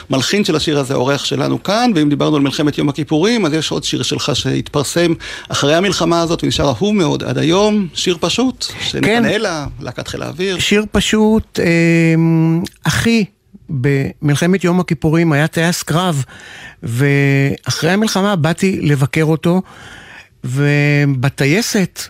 המלחין 0.10 0.44
של 0.44 0.56
השיר 0.56 0.80
הזה, 0.80 0.94
האורח 0.94 1.26
שלנו 1.26 1.64
כאן, 1.64 1.92
ואם 1.96 2.10
דיברנו 2.10 2.36
על 2.36 2.42
מלחמת 2.42 2.78
יום 2.78 2.90
הכיפורים, 2.90 3.46
אז 3.46 3.54
יש 3.54 3.72
עוד 3.72 3.84
שיר 3.84 4.04
שלך 4.04 4.36
שהתפרסם 4.36 5.14
אחרי 5.50 5.76
המלחמה 5.76 6.22
הזאת 6.22 6.44
ונשאר 6.44 6.66
אהוב 6.66 6.96
מאוד 6.96 7.24
עד 7.24 7.38
היום, 7.38 7.88
שיר 7.94 8.18
פשוט, 8.20 8.66
שנתנאלה, 8.80 9.68
להקת 9.80 10.08
חיל 10.08 10.22
האוויר. 10.22 10.60
שיר 10.60 10.86
פשוט, 10.92 11.60
אה, 11.60 11.66
אחי 12.84 13.26
במלחמת 13.70 14.64
יום 14.64 14.80
הכיפורים 14.80 15.32
היה 15.32 15.48
טייס 15.48 15.84
קרב, 15.84 16.24
ואחרי 16.84 17.92
המלחמה 17.92 18.36
באתי 18.36 18.80
לבקר 18.82 19.24
אותו, 19.24 19.62
ובטייסת 20.44 22.02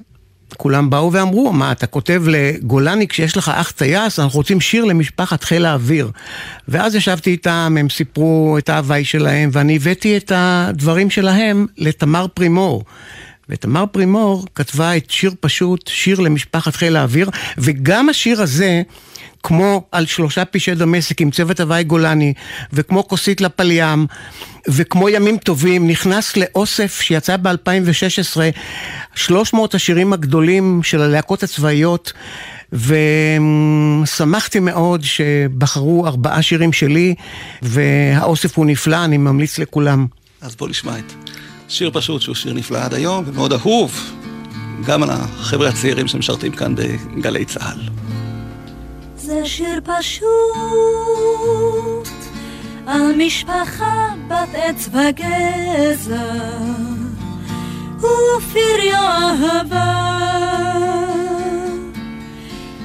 כולם 0.56 0.89
באו 0.89 1.13
ואמרו, 1.13 1.54
מה, 1.54 1.72
אתה 1.72 1.88
כותב 1.88 2.24
לגולני 2.28 3.08
כשיש 3.08 3.38
לך 3.38 3.52
אח 3.56 3.72
טייס, 3.72 4.20
אנחנו 4.20 4.38
רוצים 4.38 4.62
שיר 4.62 4.86
למשפחת 4.86 5.44
חיל 5.44 5.65
האוויר. 5.65 6.12
ואז 6.68 6.96
ישבתי 6.96 7.30
איתם, 7.30 7.76
הם 7.80 7.89
סיפרו 7.89 8.56
את 8.58 8.70
ההוואי 8.70 9.06
שלהם, 9.06 9.50
ואני 9.54 9.76
הבאתי 9.76 10.18
את 10.18 10.32
הדברים 10.36 11.10
שלהם 11.10 11.68
לתמר 11.78 12.26
פרימור. 12.34 12.84
ותמר 13.50 13.86
פרימור 13.91 14.46
כתבה 14.56 14.98
את 14.98 15.10
שיר 15.10 15.34
פשוט, 15.39 15.88
שיר 15.88 16.20
למשפחת 16.20 16.76
חיל 16.76 16.96
האוויר, 16.96 17.30
וגם 17.58 18.10
השיר 18.10 18.41
הזה, 18.41 18.82
כמו 19.47 19.84
על 19.91 20.05
שלושה 20.05 20.45
פשעי 20.45 20.75
דמשק 20.75 21.21
עם 21.21 21.31
צוות 21.31 21.60
הוואי 21.60 21.84
גולני, 21.84 22.34
וכמו 22.73 23.08
כוסית 23.08 23.41
לפלים, 23.41 24.05
וכמו 24.67 25.10
ימים 25.10 25.38
טובים, 25.38 25.88
נכנס 25.88 26.38
לאוסף 26.38 27.01
שיצא 27.01 27.38
ב-2016, 27.38 28.38
300 29.15 29.75
השירים 29.75 30.13
הגדולים 30.13 30.84
של 30.84 31.01
הלהקות 31.01 31.43
הצבאיות. 31.43 32.13
ושמחתי 34.03 34.60
מאוד 34.60 35.03
שבחרו 35.03 36.08
ארבעה 36.08 36.41
שירים 36.41 36.73
שלי, 36.73 37.15
והאוסף 37.62 38.58
הוא 38.58 38.65
נפלא, 38.65 39.05
אני 39.05 39.17
ממליץ 39.17 39.60
לכולם. 39.60 40.08
אז 40.41 40.55
בוא 40.55 40.69
נשמע 40.69 40.99
את 40.99 41.13
שיר 41.69 41.91
פשוט, 41.93 42.21
שהוא 42.21 42.36
שיר 42.36 42.53
נפלא 42.53 42.77
עד 42.77 42.93
היום, 42.93 43.23
ומאוד 43.27 43.53
אהוב, 43.53 44.13
גם 44.86 45.03
על 45.03 45.10
החבר'ה 45.12 45.69
הצעירים 45.69 46.08
שמשרתים 46.08 46.51
כאן 46.51 46.75
בגלי 46.75 47.45
צה"ל. 47.45 47.79
זה 49.26 49.46
שיר 49.46 49.82
פשוט 49.84 50.26
על 52.88 53.16
משפחה 53.18 54.08
בת 54.28 54.50
עץ 54.54 54.90
וגזע 54.92 56.34
ופריו 57.98 58.96
אהבה. 58.96 60.06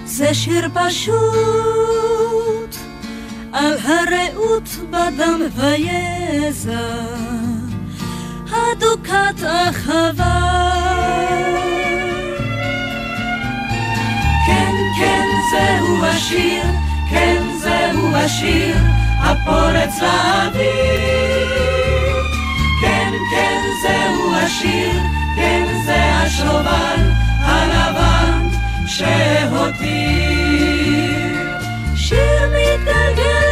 זה 0.04 0.34
שיר 0.34 0.68
פשוט 0.74 1.16
על 3.52 3.76
הרעות 3.78 4.68
בדם 4.90 5.40
ויזע, 5.56 7.04
הדוקת 8.50 9.44
אחווה. 9.44 10.40
כן, 15.00 15.26
זהו 15.50 16.04
השיר, 16.04 16.62
כן, 17.10 17.42
זהו 17.58 18.14
השיר, 18.14 18.76
הפורץ 19.20 19.98
לאוויר. 20.02 21.50
כן, 22.80 23.10
כן, 23.30 23.62
זהו 23.82 24.34
השיר, 24.34 24.92
כן, 25.36 25.64
זה 25.86 26.04
השובל 26.04 27.00
הלבן 27.40 28.48
שהותיר. 28.86 29.90
שיר 31.96 32.48
מתגלגל 32.48 33.49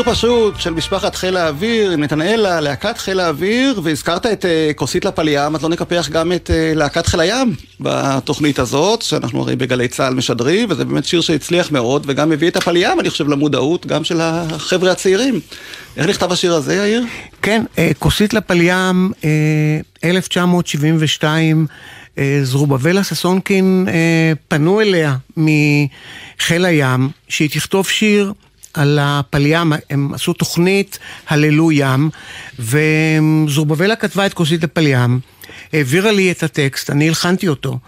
שיר 0.00 0.14
פשוט 0.14 0.60
של 0.60 0.70
משפחת 0.70 1.14
חיל 1.14 1.36
האוויר, 1.36 1.90
עם 1.90 2.00
נתנאלה, 2.00 2.60
להקת 2.60 2.98
חיל 2.98 3.20
האוויר, 3.20 3.80
והזכרת 3.84 4.26
את 4.26 4.44
uh, 4.44 4.74
כוסית 4.74 5.04
לפלים, 5.04 5.54
אז 5.54 5.62
לא 5.62 5.68
נקפח 5.68 6.08
גם 6.12 6.32
את 6.32 6.50
uh, 6.50 6.78
להקת 6.78 7.06
חיל 7.06 7.20
הים 7.20 7.54
בתוכנית 7.80 8.58
הזאת, 8.58 9.02
שאנחנו 9.02 9.42
הרי 9.42 9.56
בגלי 9.56 9.88
צה"ל 9.88 10.14
משדרים, 10.14 10.68
וזה 10.70 10.84
באמת 10.84 11.04
שיר 11.04 11.20
שהצליח 11.20 11.72
מאוד, 11.72 12.04
וגם 12.06 12.32
הביא 12.32 12.48
את 12.48 12.56
הפלים, 12.56 13.00
אני 13.00 13.10
חושב, 13.10 13.28
למודעות, 13.28 13.86
גם 13.86 14.04
של 14.04 14.20
החבר'ה 14.20 14.90
הצעירים. 14.90 15.40
איך 15.96 16.06
נכתב 16.06 16.32
השיר 16.32 16.54
הזה, 16.54 16.74
יאיר? 16.74 17.04
כן, 17.42 17.64
אה, 17.78 17.90
כוסית 17.98 18.34
לפלים, 18.34 19.12
אה, 19.24 19.80
1972, 20.04 21.66
אה, 22.18 22.40
זרובבלה 22.42 23.04
ששונקין 23.04 23.86
פנו 24.48 24.80
אליה 24.80 25.16
מחיל 25.36 26.64
הים, 26.64 27.08
שהיא 27.28 27.50
תכתוב 27.50 27.88
שיר. 27.88 28.32
על 28.74 28.98
הפלים, 29.02 29.72
הם 29.90 30.14
עשו 30.14 30.32
תוכנית 30.32 30.98
הללו 31.28 31.72
ים, 31.72 32.10
וזרובבלה 32.58 33.96
כתבה 33.96 34.26
את 34.26 34.34
כוסית 34.34 34.64
הפלים. 34.64 35.20
העבירה 35.72 36.12
לי 36.12 36.30
את 36.30 36.42
הטקסט, 36.42 36.90
אני 36.90 37.08
הלחנתי 37.08 37.48
אותו, 37.48 37.78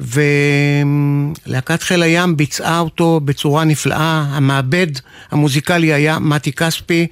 ולהקת 0.00 1.82
חיל 1.82 2.02
הים 2.02 2.36
ביצעה 2.36 2.80
אותו 2.80 3.20
בצורה 3.24 3.64
נפלאה, 3.64 4.24
המעבד 4.30 4.86
המוזיקלי 5.30 5.92
היה 5.92 6.18
מתי 6.18 6.52
כספי, 6.52 7.06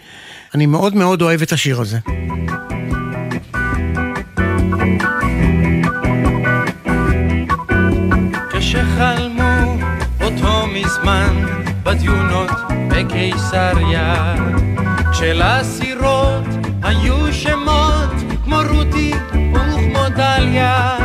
אני 0.54 0.66
מאוד 0.66 0.94
מאוד 0.94 1.22
אוהב 1.22 1.42
את 1.42 1.52
השיר 1.52 1.80
הזה. 1.80 1.98
כשחלמו 8.52 9.78
אותו 10.20 10.66
מזמן 10.66 11.44
בדיונות 11.82 12.69
בקיסריה 13.04 14.34
כשלסירות 15.12 16.44
היו 16.82 17.32
שמות 17.32 18.10
כמו 18.44 18.56
רותי 18.70 19.12
וכמו 19.54 20.08
דליה 20.16 20.99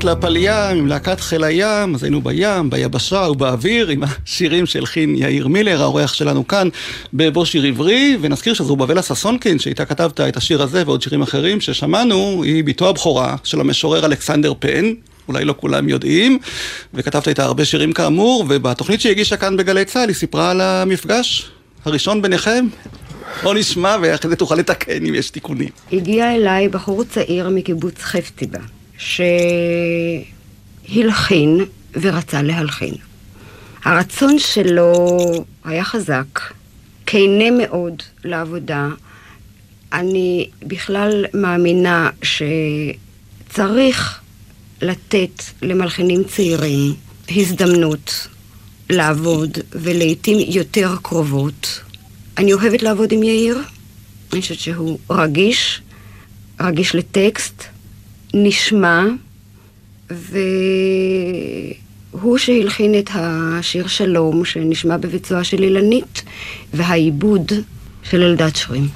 כוסית 0.00 0.18
לפליה 0.18 0.70
עם 0.70 0.86
להקת 0.86 1.20
חיל 1.20 1.44
הים, 1.44 1.94
אז 1.94 2.02
היינו 2.02 2.20
בים, 2.22 2.70
ביבשה 2.70 3.28
ובאוויר 3.30 3.88
עם 3.88 4.02
השירים 4.02 4.66
שהלחין 4.66 5.14
יאיר 5.16 5.48
מילר, 5.48 5.82
האורח 5.82 6.14
שלנו 6.14 6.46
כאן 6.46 6.68
בבו 7.14 7.46
שיר 7.46 7.64
עברי, 7.64 8.18
ונזכיר 8.20 8.54
שזו 8.54 8.76
בבלה 8.76 9.02
ששונקין, 9.02 9.58
שאיתה 9.58 9.84
כתבת 9.84 10.20
את 10.20 10.36
השיר 10.36 10.62
הזה 10.62 10.82
ועוד 10.86 11.02
שירים 11.02 11.22
אחרים 11.22 11.60
ששמענו, 11.60 12.42
היא 12.42 12.64
בתו 12.64 12.88
הבכורה 12.88 13.36
של 13.44 13.60
המשורר 13.60 14.06
אלכסנדר 14.06 14.52
פן. 14.58 14.92
אולי 15.28 15.44
לא 15.44 15.54
כולם 15.56 15.88
יודעים, 15.88 16.38
וכתבת 16.94 17.28
איתה 17.28 17.44
הרבה 17.44 17.64
שירים 17.64 17.92
כאמור, 17.92 18.44
ובתוכנית 18.48 19.00
שהיא 19.00 19.10
הגישה 19.10 19.36
כאן 19.36 19.56
בגלי 19.56 19.84
צה"ל 19.84 20.08
היא 20.08 20.16
סיפרה 20.16 20.50
על 20.50 20.60
המפגש 20.60 21.50
הראשון 21.84 22.22
ביניכם. 22.22 22.66
בוא 23.42 23.54
נשמע 23.54 23.96
ואחרי 24.02 24.30
זה 24.30 24.36
תוכל 24.36 24.54
לתקן 24.54 25.06
אם 25.06 25.14
יש 25.14 25.30
תיקונים. 25.30 25.68
הגיע 25.92 26.34
אליי 26.34 26.68
בחור 26.68 27.04
צעיר 27.04 27.48
מקיבוץ 27.48 28.02
חפציבה, 28.02 28.58
שהלחין 30.88 31.64
ורצה 32.00 32.42
להלחין. 32.42 32.94
הרצון 33.84 34.38
שלו 34.38 35.16
היה 35.64 35.84
חזק, 35.84 36.40
כנה 37.06 37.50
מאוד 37.58 38.02
לעבודה. 38.24 38.88
אני 39.92 40.48
בכלל 40.62 41.24
מאמינה 41.34 42.10
שצריך 43.48 44.20
לתת 44.82 45.42
למלחינים 45.62 46.24
צעירים 46.24 46.94
הזדמנות 47.30 48.26
לעבוד, 48.90 49.58
ולעיתים 49.72 50.38
יותר 50.50 50.94
קרובות. 51.02 51.80
אני 52.38 52.52
אוהבת 52.52 52.82
לעבוד 52.82 53.12
עם 53.12 53.22
יאיר, 53.22 53.58
אני 54.32 54.40
חושבת 54.40 54.58
שהוא 54.58 54.98
רגיש, 55.10 55.80
רגיש 56.60 56.94
לטקסט, 56.94 57.64
נשמע, 58.34 59.04
והוא 60.10 60.38
שהלחין 62.38 62.98
את 62.98 63.10
השיר 63.14 63.86
שלום, 63.86 64.44
שנשמע 64.44 64.96
בביצועה 64.96 65.44
של 65.44 65.62
אילנית, 65.62 66.22
והעיבוד 66.74 67.52
של 68.02 68.22
אלדד 68.22 68.56
שרים. 68.56 68.88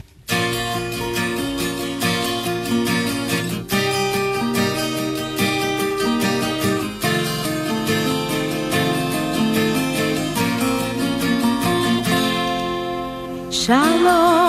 שלום, 13.51 14.44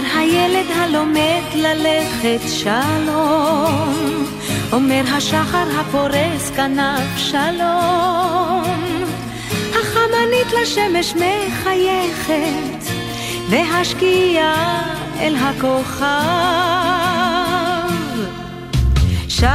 אומר 0.00 0.18
הילד 0.18 0.70
הלומד 0.70 1.42
ללכת 1.54 2.40
שלום, 2.48 4.26
אומר 4.72 5.02
השחר 5.16 5.66
הפורס 5.80 6.50
כנף 6.56 7.16
שלום, 7.16 8.64
החמנית 9.70 10.52
לשמש 10.62 11.14
מחייכת, 11.14 12.92
והשקיעה 13.50 14.82
אל 15.18 15.36
הכוכב. 15.36 16.06
שלום, 19.28 19.50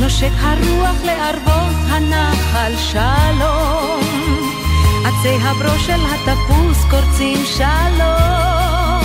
נושק 0.00 0.32
הרוח 0.40 0.96
לערבות 1.04 1.76
הנחל 1.88 2.72
שלום. 2.92 4.03
עצי 5.04 5.36
הברו 5.42 5.78
של 5.78 6.00
התפוס 6.14 6.84
קורצים 6.90 7.38
שלום. 7.44 9.04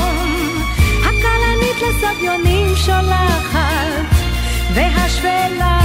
הכלנית 1.02 1.76
לסביונים 1.82 2.76
שולחת, 2.76 4.16
והשפלה 4.74 5.80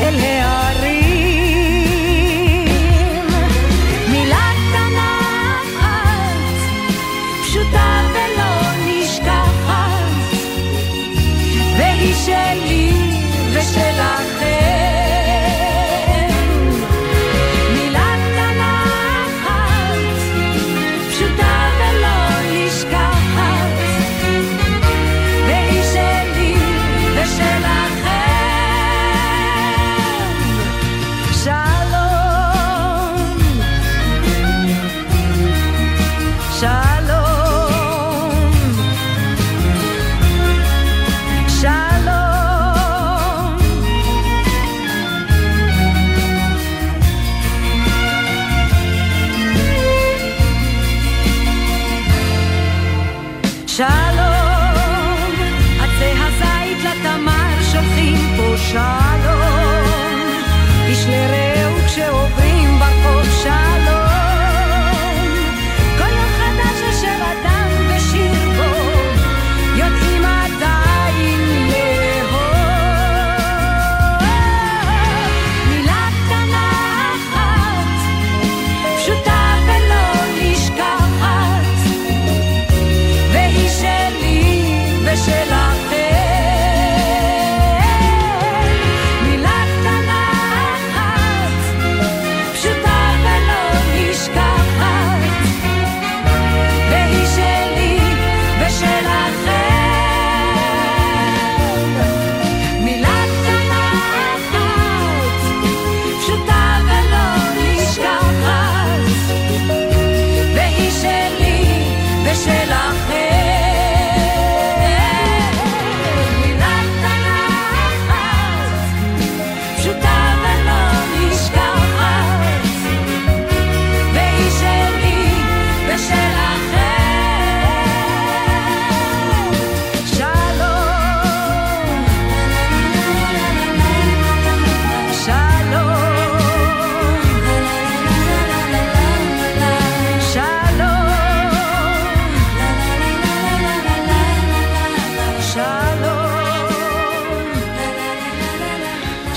אל 0.00 0.14
הערים. 0.20 1.53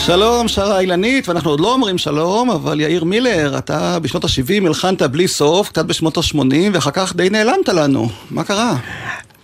שלום, 0.08 0.48
שרה 0.48 0.80
אילנית, 0.80 1.30
ואנחנו 1.30 1.50
עוד 1.50 1.60
לא 1.60 1.74
אומרים 1.74 1.98
שלום, 1.98 2.50
אבל 2.50 2.82
יאיר 2.82 3.04
מילר, 3.04 3.58
אתה 3.58 4.00
בשנות 4.00 4.24
ה-70 4.24 4.68
הלחנת 4.68 5.02
בלי 5.02 5.28
סוף, 5.28 5.70
קצת 5.70 5.86
בשנות 5.86 6.18
ה-80, 6.18 6.56
ואחר 6.74 6.92
כך 6.92 7.16
די 7.16 7.30
נעלמת 7.30 7.70
לנו. 7.70 8.10
מה 8.32 8.44
קרה? 8.44 8.76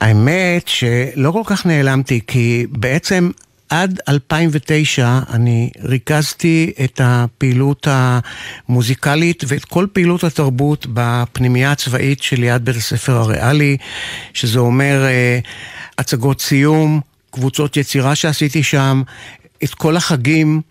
האמת 0.01 0.68
שלא 0.68 1.32
כל 1.32 1.41
כך 1.45 1.66
נעלמתי, 1.66 2.20
כי 2.28 2.66
בעצם 2.70 3.32
עד 3.70 3.99
2009 4.09 5.20
אני 5.34 5.70
ריכזתי 5.84 6.72
את 6.84 7.01
הפעילות 7.03 7.88
המוזיקלית 7.89 9.43
ואת 9.47 9.66
כל 9.66 9.88
פעילות 9.93 10.24
התרבות 10.24 10.88
בפנימייה 10.93 11.72
הצבאית 11.72 12.24
שליד 12.24 12.66
בית 12.66 12.76
הספר 12.76 13.14
הריאלי, 13.14 13.78
שזה 14.34 14.59
אומר 14.59 15.05
אה, 15.05 15.39
הצגות 15.97 16.41
סיום, 16.41 17.01
קבוצות 17.32 17.78
יצירה 17.78 18.16
שעשיתי 18.16 18.64
שם, 18.64 19.01
את 19.64 19.74
כל 19.74 19.95
החגים, 19.95 20.61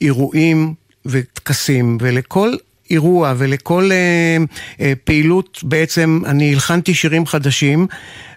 אירועים 0.00 0.74
וטקסים, 1.06 1.98
ולכל 2.00 2.54
אירוע 2.90 3.34
ולכל 3.36 3.90
אה, 3.92 4.36
אה, 4.80 4.92
פעילות 5.04 5.60
בעצם 5.62 6.20
אני 6.26 6.52
הלחנתי 6.52 6.94
שירים 6.94 7.26
חדשים 7.26 7.86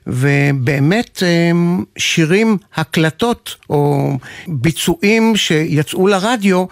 ובאמת 0.07 1.23
אה, 1.23 1.51
שירים, 1.97 2.57
הקלטות 2.75 3.55
או 3.69 4.11
ביצועים 4.47 5.35
שיצאו 5.35 6.07
לרדיו 6.07 6.65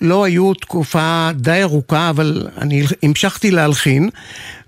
לא 0.00 0.24
היו 0.24 0.54
תקופה 0.54 1.30
די 1.34 1.62
ארוכה, 1.62 2.10
אבל 2.10 2.48
אני 2.58 2.82
המשכתי 3.02 3.50
להלחין, 3.50 4.10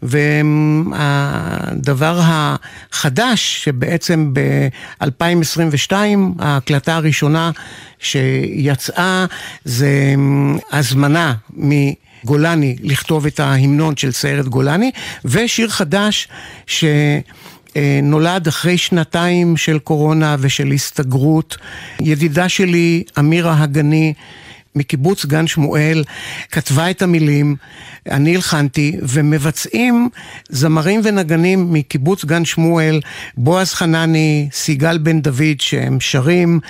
והדבר 0.03 2.20
החדש, 2.22 3.64
שבעצם 3.64 4.31
ב-2022, 4.33 5.93
ההקלטה 6.39 6.97
הראשונה 6.97 7.51
שיצאה, 7.99 9.26
זה 9.64 10.14
הזמנה 10.72 11.35
מגולני 11.51 12.76
לכתוב 12.83 13.26
את 13.26 13.41
ההמנון 13.41 13.97
של 13.97 14.12
סיירת 14.12 14.49
גולני, 14.49 14.91
ושיר 15.24 15.68
חדש 15.68 16.29
ש... 16.66 16.85
נולד 18.03 18.47
אחרי 18.47 18.79
שנתיים 18.79 19.57
של 19.57 19.79
קורונה 19.79 20.37
ושל 20.39 20.72
הסתגרות. 20.72 21.57
ידידה 22.01 22.49
שלי, 22.49 23.03
אמירה 23.18 23.62
הגני, 23.62 24.14
מקיבוץ 24.74 25.24
גן 25.24 25.46
שמואל, 25.46 26.04
כתבה 26.50 26.90
את 26.90 27.02
המילים, 27.02 27.56
אני 28.10 28.34
הלחנתי, 28.34 28.96
ומבצעים 29.02 30.08
זמרים 30.48 31.00
ונגנים 31.04 31.72
מקיבוץ 31.72 32.24
גן 32.24 32.44
שמואל, 32.44 33.00
בועז 33.36 33.74
חנני, 33.74 34.48
סיגל 34.52 34.98
בן 34.98 35.20
דוד 35.20 35.60
שהם 35.60 36.00
שרים, 36.00 36.60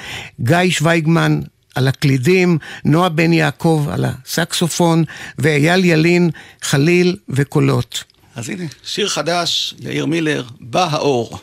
גיא 0.40 0.70
שוויגמן 0.70 1.40
על 1.74 1.88
הקלידים, 1.88 2.58
נועה 2.84 3.08
בן 3.08 3.32
יעקב 3.32 3.86
על 3.90 4.04
הסקסופון, 4.04 5.04
ואייל 5.38 5.84
ילין, 5.84 6.30
חליל 6.62 7.16
וקולות. 7.28 8.04
אז 8.36 8.48
הנה, 8.48 8.64
שיר 8.84 9.08
חדש, 9.08 9.74
יאיר 9.80 10.06
מילר, 10.06 10.44
בא 10.60 10.88
האור. 10.90 11.38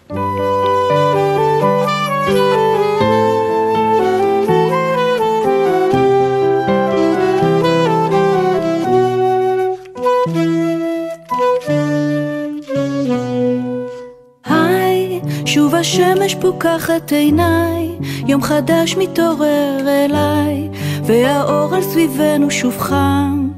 השמש 15.95 16.35
פוקחת 16.35 17.11
עיניי, 17.11 17.91
יום 18.27 18.41
חדש 18.41 18.95
מתעורר 18.95 19.79
אליי, 19.87 20.69
והאור 21.03 21.75
על 21.75 21.81
סביבנו 21.81 22.51
שוב 22.51 22.77
חם 22.77 23.49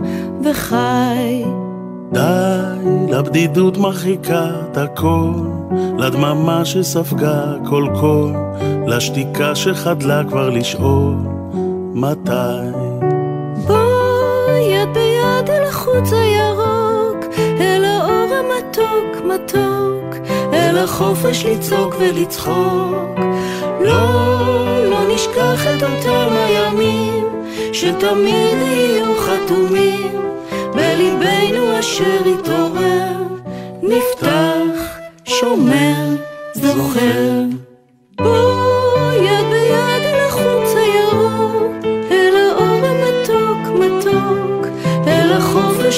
וחי. 0.44 1.44
די, 2.12 3.10
לבדידות 3.10 3.78
מרחיקה 3.78 4.50
את 4.72 4.78
הכל, 4.78 5.30
לדממה 5.98 6.66
שספגה 6.66 7.54
כל 7.70 7.88
קול, 8.00 8.34
לשתיקה 8.88 9.56
שחדלה 9.56 10.24
כבר 10.24 10.50
לשאול, 10.50 11.16
מתי? 11.94 12.32
בוא 13.68 14.52
יד 14.72 14.90
ביד 14.94 15.50
אל 15.50 15.64
החוץ 15.64 16.14
הירוק, 16.14 17.26
מתוק 18.58 19.26
מתוק, 19.26 20.07
אל 20.58 20.78
החופש 20.78 21.46
לצעוק 21.46 21.96
ולצחוק. 22.00 23.20
לא, 23.82 24.90
לא 24.90 25.00
נשכח 25.14 25.68
את 25.68 25.84
אותם 25.84 26.36
הימים, 26.36 27.26
שתמיד 27.74 28.58
יהיו 28.62 29.16
חתומים, 29.20 30.22
בליבנו 30.76 31.80
אשר 31.80 32.28
יתעורר, 32.28 33.24
נפתח, 33.82 34.98
שומר, 35.26 36.16
זוכר. 36.54 37.44
בוא 38.18 38.68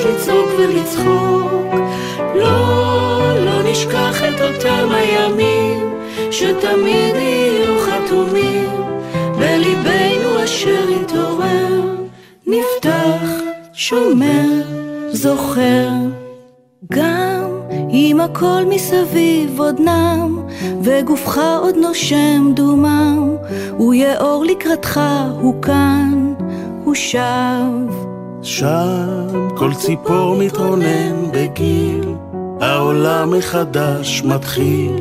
לצעוק 0.06 0.50
ולצחוק. 0.58 1.74
לא 2.36 2.69
נשכח 3.72 4.24
את 4.24 4.42
אותם 4.42 4.90
הימים, 4.92 5.94
שתמיד 6.32 7.16
יהיו 7.16 7.80
חתומים, 7.80 8.70
בליבנו 9.40 10.44
אשר 10.44 10.90
יתעורר, 10.90 11.96
נפתח, 12.48 13.30
שומר, 13.74 14.62
זוכר. 15.12 15.88
גם 16.92 17.50
אם 17.90 18.20
הכל 18.22 18.64
מסביב 18.70 19.60
עוד 19.60 19.80
נם, 19.80 20.40
וגופך 20.84 21.38
עוד 21.62 21.76
נושם 21.76 22.52
דומם, 22.54 23.36
הוא 23.78 23.94
יאור 23.94 24.46
לקראתך, 24.46 25.02
הוא 25.42 25.62
כאן, 25.62 26.34
הוא 26.84 26.96
שב. 26.96 27.90
שם 28.42 29.48
כל 29.58 29.74
ציפור 29.74 30.36
מתרונן 30.36 31.32
בגיל, 31.32 32.09
העולם 32.62 33.38
מחדש 33.38 34.24
מתחיל, 34.26 34.92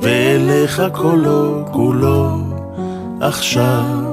ואליך 0.00 0.82
קולו 0.92 1.64
כולו 1.72 2.36
עכשיו. 3.20 4.10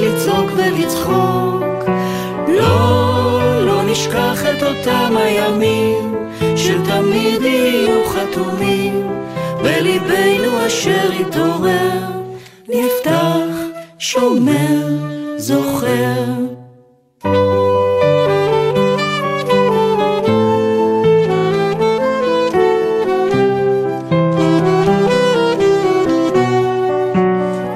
לצעוק 0.00 0.50
ולצחוק. 0.56 1.84
לא, 2.48 3.66
לא 3.66 3.82
נשכח 3.82 4.42
את 4.42 4.62
אותם 4.62 5.14
הימים, 5.16 6.14
שתמיד 6.56 7.42
יהיו 7.42 8.04
חתומים, 8.06 9.08
בליבנו 9.62 10.66
אשר 10.66 11.12
יתעורר, 11.12 12.00
נפתח, 12.68 13.45
שומר, 14.20 14.88
זוכר. 15.36 16.24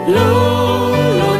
לא, 0.09 0.93
לא 1.19 1.37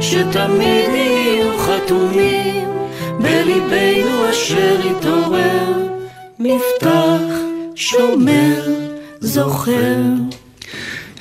שתמיד 0.00 0.90
יהיו 0.94 1.58
חתומים, 1.58 2.68
בליבנו 3.18 4.30
אשר 4.30 4.76
יתעורר, 4.84 5.88
נפתח, 6.38 7.20
שומר, 7.74 8.62
זוכר. 9.20 10.31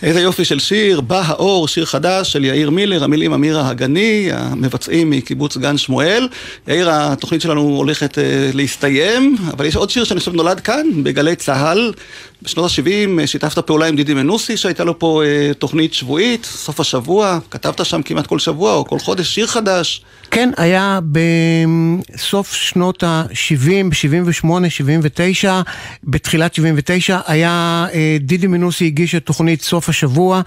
איזה 0.04 0.22
יופי 0.22 0.46
של 0.46 0.60
שיר, 0.60 1.02
בא 1.02 1.22
האור, 1.26 1.68
שיר 1.68 1.86
חדש 1.86 2.32
של 2.32 2.46
יאיר 2.46 2.70
מילר, 2.70 3.04
המילים 3.04 3.34
אמירה 3.34 3.70
הגני, 3.70 4.30
המבצעים 4.34 5.10
מקיבוץ 5.10 5.58
גן 5.58 5.78
שמואל. 5.78 6.28
יאיר, 6.68 6.90
התוכנית 6.92 7.42
שלנו 7.42 7.62
הולכת 7.62 8.18
uh, 8.18 8.22
להסתיים, 8.54 9.36
אבל 9.54 9.66
יש 9.66 9.76
עוד 9.76 9.90
שיר 9.90 10.04
שאני 10.04 10.20
חושב 10.20 10.34
נולד 10.34 10.60
כאן, 10.60 11.04
בגלי 11.04 11.36
צה"ל. 11.36 11.94
בשנות 12.42 12.72
ה-70 12.72 13.28
שיתפת 13.28 13.60
פעולה 13.60 13.86
עם 13.86 13.96
דידי 13.96 14.14
מנוסי, 14.14 14.58
שהייתה 14.58 14.84
לו 14.84 15.00
פה 15.00 15.22
uh, 15.24 15.54
תוכנית 15.54 15.94
שבועית, 15.94 16.46
סוף 16.46 16.80
השבוע, 16.80 17.40
כתבת 17.52 17.86
שם 17.86 18.02
כמעט 18.02 18.28
כל 18.28 18.40
שבוע 18.40 18.74
או 18.74 18.86
כל 18.86 19.00
חודש 19.00 19.36
שיר 19.36 19.48
חדש. 19.48 20.04
כן, 20.32 20.50
היה 20.58 21.00
בסוף 21.12 22.54
שנות 22.54 23.04
ה-70, 23.04 23.94
78, 23.94 24.70
79, 24.70 25.62
בתחילת 26.04 26.54
79, 26.54 27.20
היה, 27.28 27.86
אה, 27.94 28.18
דידי 28.20 28.48
מנוסי 28.48 28.86
הגיש 28.86 29.16
את 29.16 29.26
תוכנית 29.26 29.62
סוף 29.62 29.90
השבוע, 29.90 30.42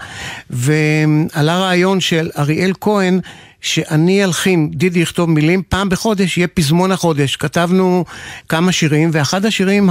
ועלה 0.49 1.59
רעיון 1.59 2.01
של 2.01 2.29
אריאל 2.37 2.71
כהן, 2.81 3.19
שאני 3.65 4.23
אלחין, 4.23 4.71
דידי 4.73 4.99
יכתוב 4.99 5.29
מילים, 5.29 5.61
פעם 5.69 5.89
בחודש 5.89 6.37
יהיה 6.37 6.47
פזמון 6.47 6.91
החודש. 6.91 7.35
כתבנו 7.35 8.05
כמה 8.49 8.71
שירים, 8.71 9.09
ואחד 9.13 9.45
השירים 9.45 9.89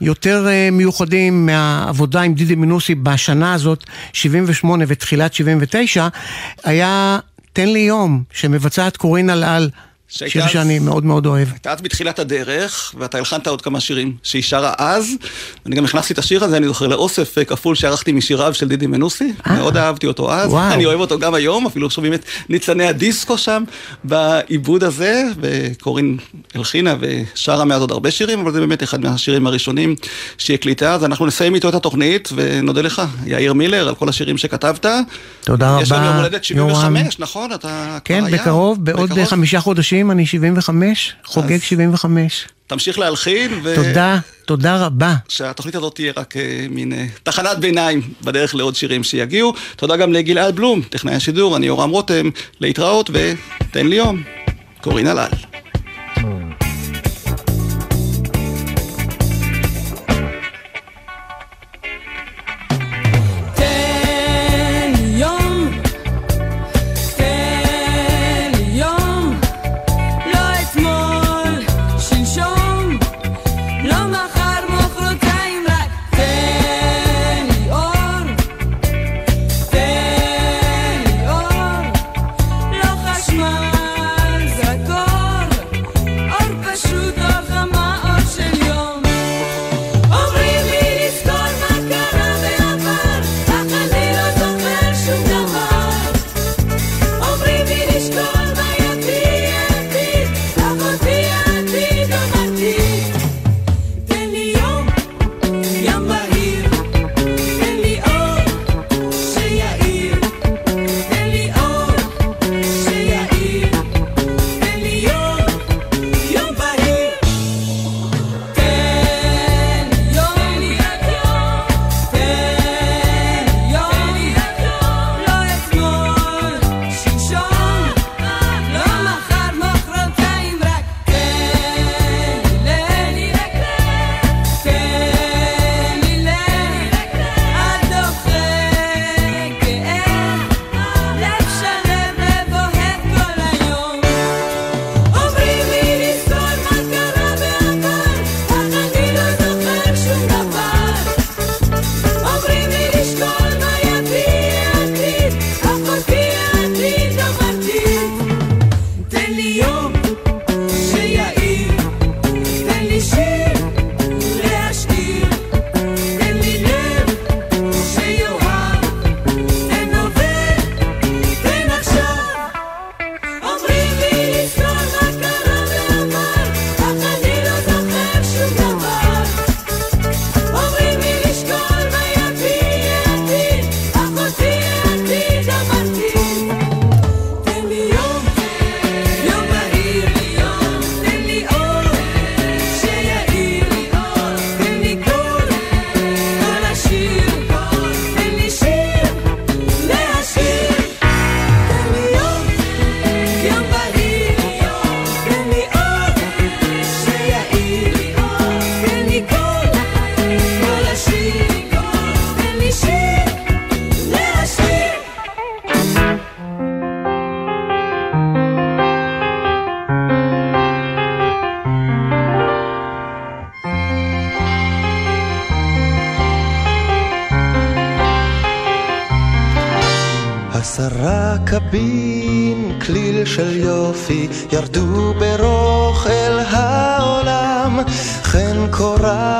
היותר 0.00 0.46
מיוחדים 0.72 1.46
מהעבודה 1.46 2.20
עם 2.20 2.34
דידי 2.34 2.54
מנוסי 2.54 2.94
בשנה 2.94 3.54
הזאת, 3.54 3.84
78 4.12 4.84
ותחילת 4.88 5.34
79, 5.34 6.08
היה 6.64 7.18
תן 7.52 7.68
לי 7.68 7.78
יום, 7.78 8.22
שמבצעת 8.32 8.96
קורין 8.96 9.30
אלעל. 9.30 9.70
שיר 10.10 10.46
שאני 10.46 10.78
מאוד 10.78 11.04
מאוד 11.04 11.26
אוהב. 11.26 11.48
הייתה 11.52 11.72
אז 11.72 11.80
בתחילת 11.80 12.18
הדרך, 12.18 12.94
ואתה 12.98 13.18
הלחנת 13.18 13.46
עוד 13.46 13.62
כמה 13.62 13.80
שירים 13.80 14.12
שהיא 14.22 14.42
שרה 14.42 14.72
אז. 14.78 15.12
אני 15.66 15.76
גם 15.76 15.84
הכנסתי 15.84 16.12
את 16.12 16.18
השיר 16.18 16.44
הזה, 16.44 16.56
אני 16.56 16.66
זוכר, 16.66 16.86
לאוסף 16.86 17.38
כפול 17.46 17.74
שערכתי 17.74 18.12
משיריו 18.12 18.54
של 18.54 18.68
דידי 18.68 18.86
מנוסי. 18.86 19.32
מאוד 19.46 19.76
אהבתי 19.76 20.06
אותו 20.06 20.32
אז. 20.32 20.50
וואו. 20.50 20.74
אני 20.74 20.86
אוהב 20.86 21.00
אותו 21.00 21.18
גם 21.18 21.34
היום, 21.34 21.66
אפילו 21.66 21.90
שומעים 21.90 22.14
את 22.14 22.24
ניצני 22.48 22.86
הדיסקו 22.86 23.38
שם, 23.38 23.64
בעיבוד 24.04 24.84
הזה. 24.84 25.24
וקורין 25.40 26.16
הלחינה 26.54 26.94
ושרה 27.00 27.64
מאז 27.64 27.80
עוד 27.80 27.90
הרבה 27.90 28.10
שירים, 28.10 28.40
אבל 28.40 28.52
זה 28.52 28.60
באמת 28.60 28.82
אחד 28.82 29.00
מהשירים 29.00 29.46
הראשונים 29.46 29.94
שהיא 30.38 30.54
הקליטה. 30.54 30.94
אז 30.94 31.04
אנחנו 31.04 31.26
נסיים 31.26 31.54
איתו 31.54 31.68
את 31.68 31.74
התוכנית, 31.74 32.28
ונודה 32.34 32.82
לך, 32.82 33.02
יאיר 33.26 33.52
מילר, 33.52 33.88
על 33.88 33.94
כל 33.94 34.08
השירים 34.08 34.38
שכתבת. 34.38 34.86
תודה 35.40 35.70
רבה, 35.70 35.82
יש 35.82 35.92
לנו 35.92 36.06
יום 36.06 36.16
הולדת 36.16 36.44
75, 36.44 37.18
נכון? 37.18 37.52
אתה 37.52 37.98
כן? 38.04 38.24
בקרוב, 38.32 38.84
בעוד? 38.84 39.10
חמישה 39.24 39.60
חודשים 39.60 39.99
אני 40.10 40.26
75, 40.26 41.14
חוגג 41.24 41.58
75. 41.58 42.46
תמשיך 42.66 42.98
להלחין. 42.98 43.60
ו... 43.62 43.74
תודה, 43.74 44.18
תודה 44.46 44.86
רבה. 44.86 45.14
שהתוכנית 45.28 45.74
הזאת 45.74 45.94
תהיה 45.94 46.12
רק 46.16 46.36
אה, 46.36 46.66
מין 46.70 46.92
אה, 46.92 47.06
תחנת 47.22 47.58
ביניים 47.58 48.02
בדרך 48.24 48.54
לעוד 48.54 48.76
שירים 48.76 49.04
שיגיעו. 49.04 49.54
תודה 49.76 49.96
גם 49.96 50.12
לגלעד 50.12 50.56
בלום, 50.56 50.82
טכנאי 50.82 51.14
השידור, 51.14 51.56
אני 51.56 51.66
יורם 51.66 51.90
רותם, 51.90 52.28
להתראות 52.60 53.10
ותן 53.10 53.86
לי 53.86 53.96
יום. 53.96 54.22
קורין 54.80 55.06
הלל. 55.06 55.28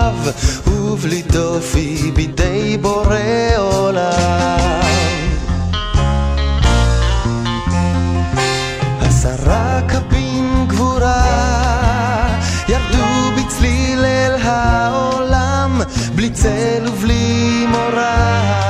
רב, 0.00 0.32
ובלי 0.66 1.22
דופי 1.22 2.10
בידי 2.14 2.78
בורא 2.80 3.16
עולם. 3.56 4.80
עשרה 9.00 9.80
קבין 9.88 10.66
גבורה 10.68 11.26
ירדו 12.68 13.30
בצליל 13.36 14.04
אל 14.04 14.34
העולם, 14.42 15.80
בלי 16.14 16.30
צל 16.30 16.86
ובלי 16.88 17.66
מורה 17.68 18.69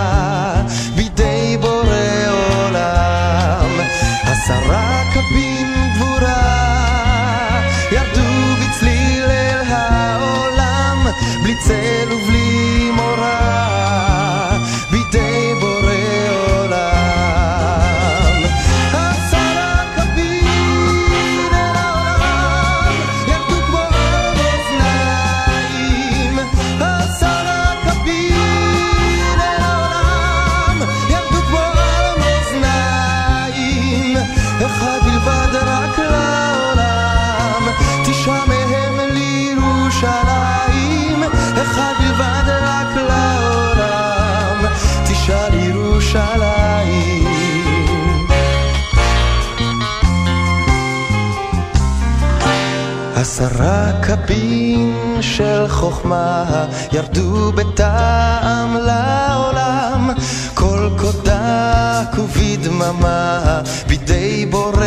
עשרה 53.41 53.93
קבין 54.03 54.95
של 55.20 55.68
חוכמה 55.68 56.45
ירדו 56.93 57.53
בטעם 57.53 58.76
לעולם, 58.76 60.11
כל 60.55 60.91
קודק 60.99 62.18
ובדממה 62.18 63.61
בידי 63.86 64.47
בורא 64.47 64.80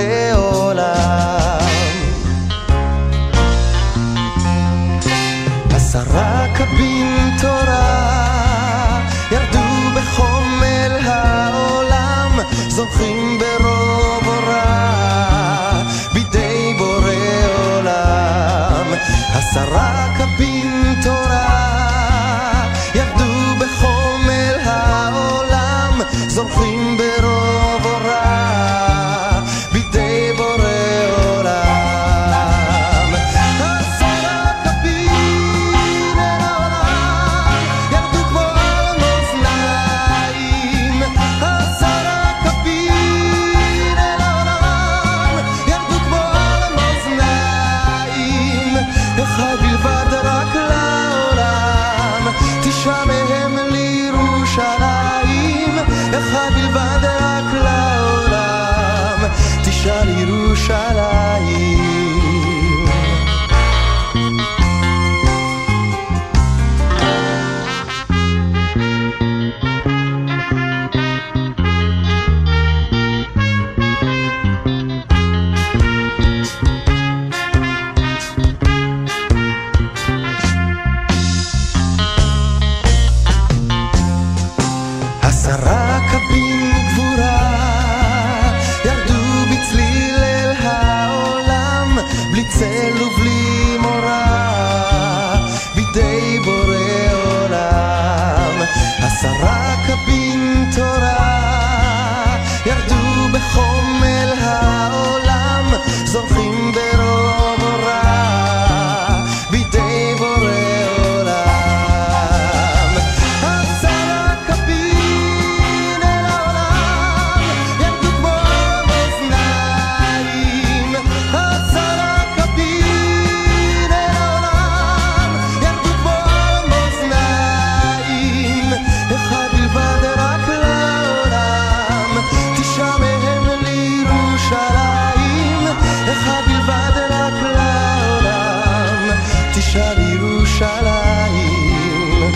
ירושלים, 140.64 142.32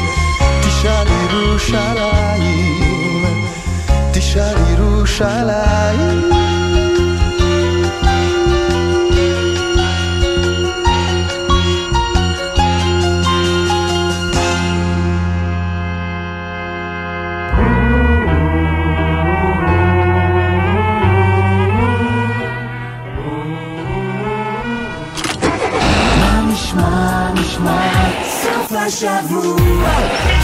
תשאל 0.61 1.07
ירושלים, 1.07 2.43
תשאל 4.13 4.57
ירושלים. 4.71 6.56
touche 28.99 29.07
vous. 29.27 30.36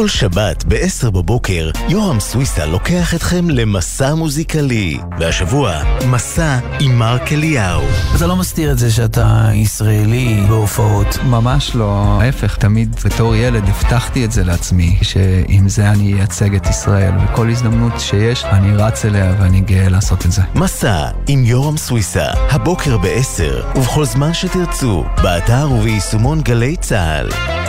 כל 0.00 0.08
שבת 0.08 0.64
ב-10 0.68 1.10
בבוקר, 1.10 1.70
יורם 1.88 2.20
סוויסה 2.20 2.66
לוקח 2.66 3.14
אתכם 3.14 3.50
למסע 3.50 4.14
מוזיקלי. 4.14 4.98
והשבוע, 5.18 5.82
מסע 6.06 6.58
עם 6.80 6.98
מרק 6.98 7.32
אליהו. 7.32 7.82
אתה 8.16 8.26
לא 8.26 8.36
מסתיר 8.36 8.72
את 8.72 8.78
זה 8.78 8.90
שאתה 8.90 9.50
ישראלי 9.54 10.44
בהופעות. 10.48 11.18
ממש 11.24 11.74
לא, 11.74 12.18
ההפך, 12.20 12.56
תמיד 12.56 12.96
בתור 13.04 13.36
ילד 13.36 13.62
הבטחתי 13.68 14.24
את 14.24 14.32
זה 14.32 14.44
לעצמי, 14.44 14.98
שעם 15.02 15.68
זה 15.68 15.90
אני 15.90 16.14
אייצג 16.14 16.54
את 16.54 16.66
ישראל, 16.66 17.12
וכל 17.24 17.50
הזדמנות 17.50 17.92
שיש, 17.98 18.44
אני 18.44 18.76
רץ 18.76 19.04
אליה 19.04 19.34
ואני 19.40 19.60
גאה 19.60 19.88
לעשות 19.88 20.26
את 20.26 20.32
זה. 20.32 20.42
מסע 20.54 21.08
עם 21.28 21.44
יורם 21.44 21.76
סוויסה, 21.76 22.26
הבוקר 22.50 22.98
ב-10, 22.98 23.78
ובכל 23.78 24.04
זמן 24.04 24.34
שתרצו, 24.34 25.04
באתר 25.22 25.68
וביישומון 25.72 26.40
גלי 26.40 26.76
צה"ל. 26.76 27.59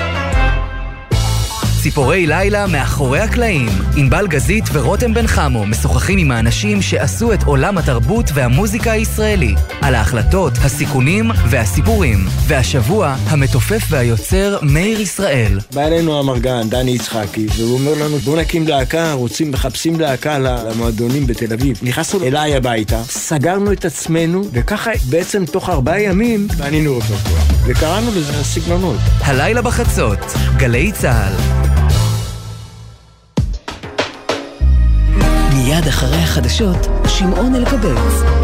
ציפורי 1.84 2.28
לילה 2.28 2.68
מאחורי 2.68 3.20
הקלעים. 3.20 3.70
ענבל 3.96 4.28
גזית 4.28 4.64
ורותם 4.74 5.14
בן 5.14 5.28
חמו 5.28 5.66
משוחחים 5.66 6.20
עם 6.20 6.32
האנשים 6.32 6.82
שעשו 6.82 7.34
את 7.34 7.44
עולם 7.44 7.78
התרבות 7.78 8.26
והמוזיקה 8.34 8.92
הישראלי. 8.92 9.56
על 9.82 9.96
ההחלטות, 9.96 10.54
הסיכונים 10.64 11.32
והסיפורים. 11.50 12.18
והשבוע, 12.48 13.16
המתופף 13.28 13.82
והיוצר 13.90 14.58
מאיר 14.62 15.02
ישראל. 15.02 15.60
בא 15.74 15.82
אלינו 15.82 16.20
המרגן, 16.20 16.70
דני 16.70 16.92
יצחקי, 16.92 17.48
והוא 17.58 17.80
אומר 17.80 18.06
לנו, 18.06 18.18
בואו 18.18 18.36
נקים 18.36 18.68
להקה, 18.68 19.14
רוצים, 19.14 19.52
מחפשים 19.52 20.00
להקה 20.00 20.40
למועדונים 20.40 21.28
בתל 21.28 21.54
אביב. 21.54 21.80
נכנסנו 21.82 22.24
אליי 22.24 22.56
הביתה, 22.56 23.04
סגרנו 23.04 23.72
את 23.72 23.86
עצמנו, 23.86 24.44
וככה 24.54 24.92
בעצם 25.10 25.46
תוך 25.46 25.70
ארבעה 25.70 26.02
ימים 26.02 26.48
בנינו 26.48 26.98
רפרטואר. 26.98 27.42
וקראנו 27.66 28.12
לזה 28.16 28.40
הסגנונות. 28.40 29.00
הלילה 29.20 29.62
בחצות, 29.62 30.20
גלי 30.58 30.92
צה"ל. 30.92 31.70
מיד 35.72 35.88
אחרי 35.88 36.17
החדשות, 36.17 36.78
שמעון 37.07 37.55
אלקבץ. 37.55 38.41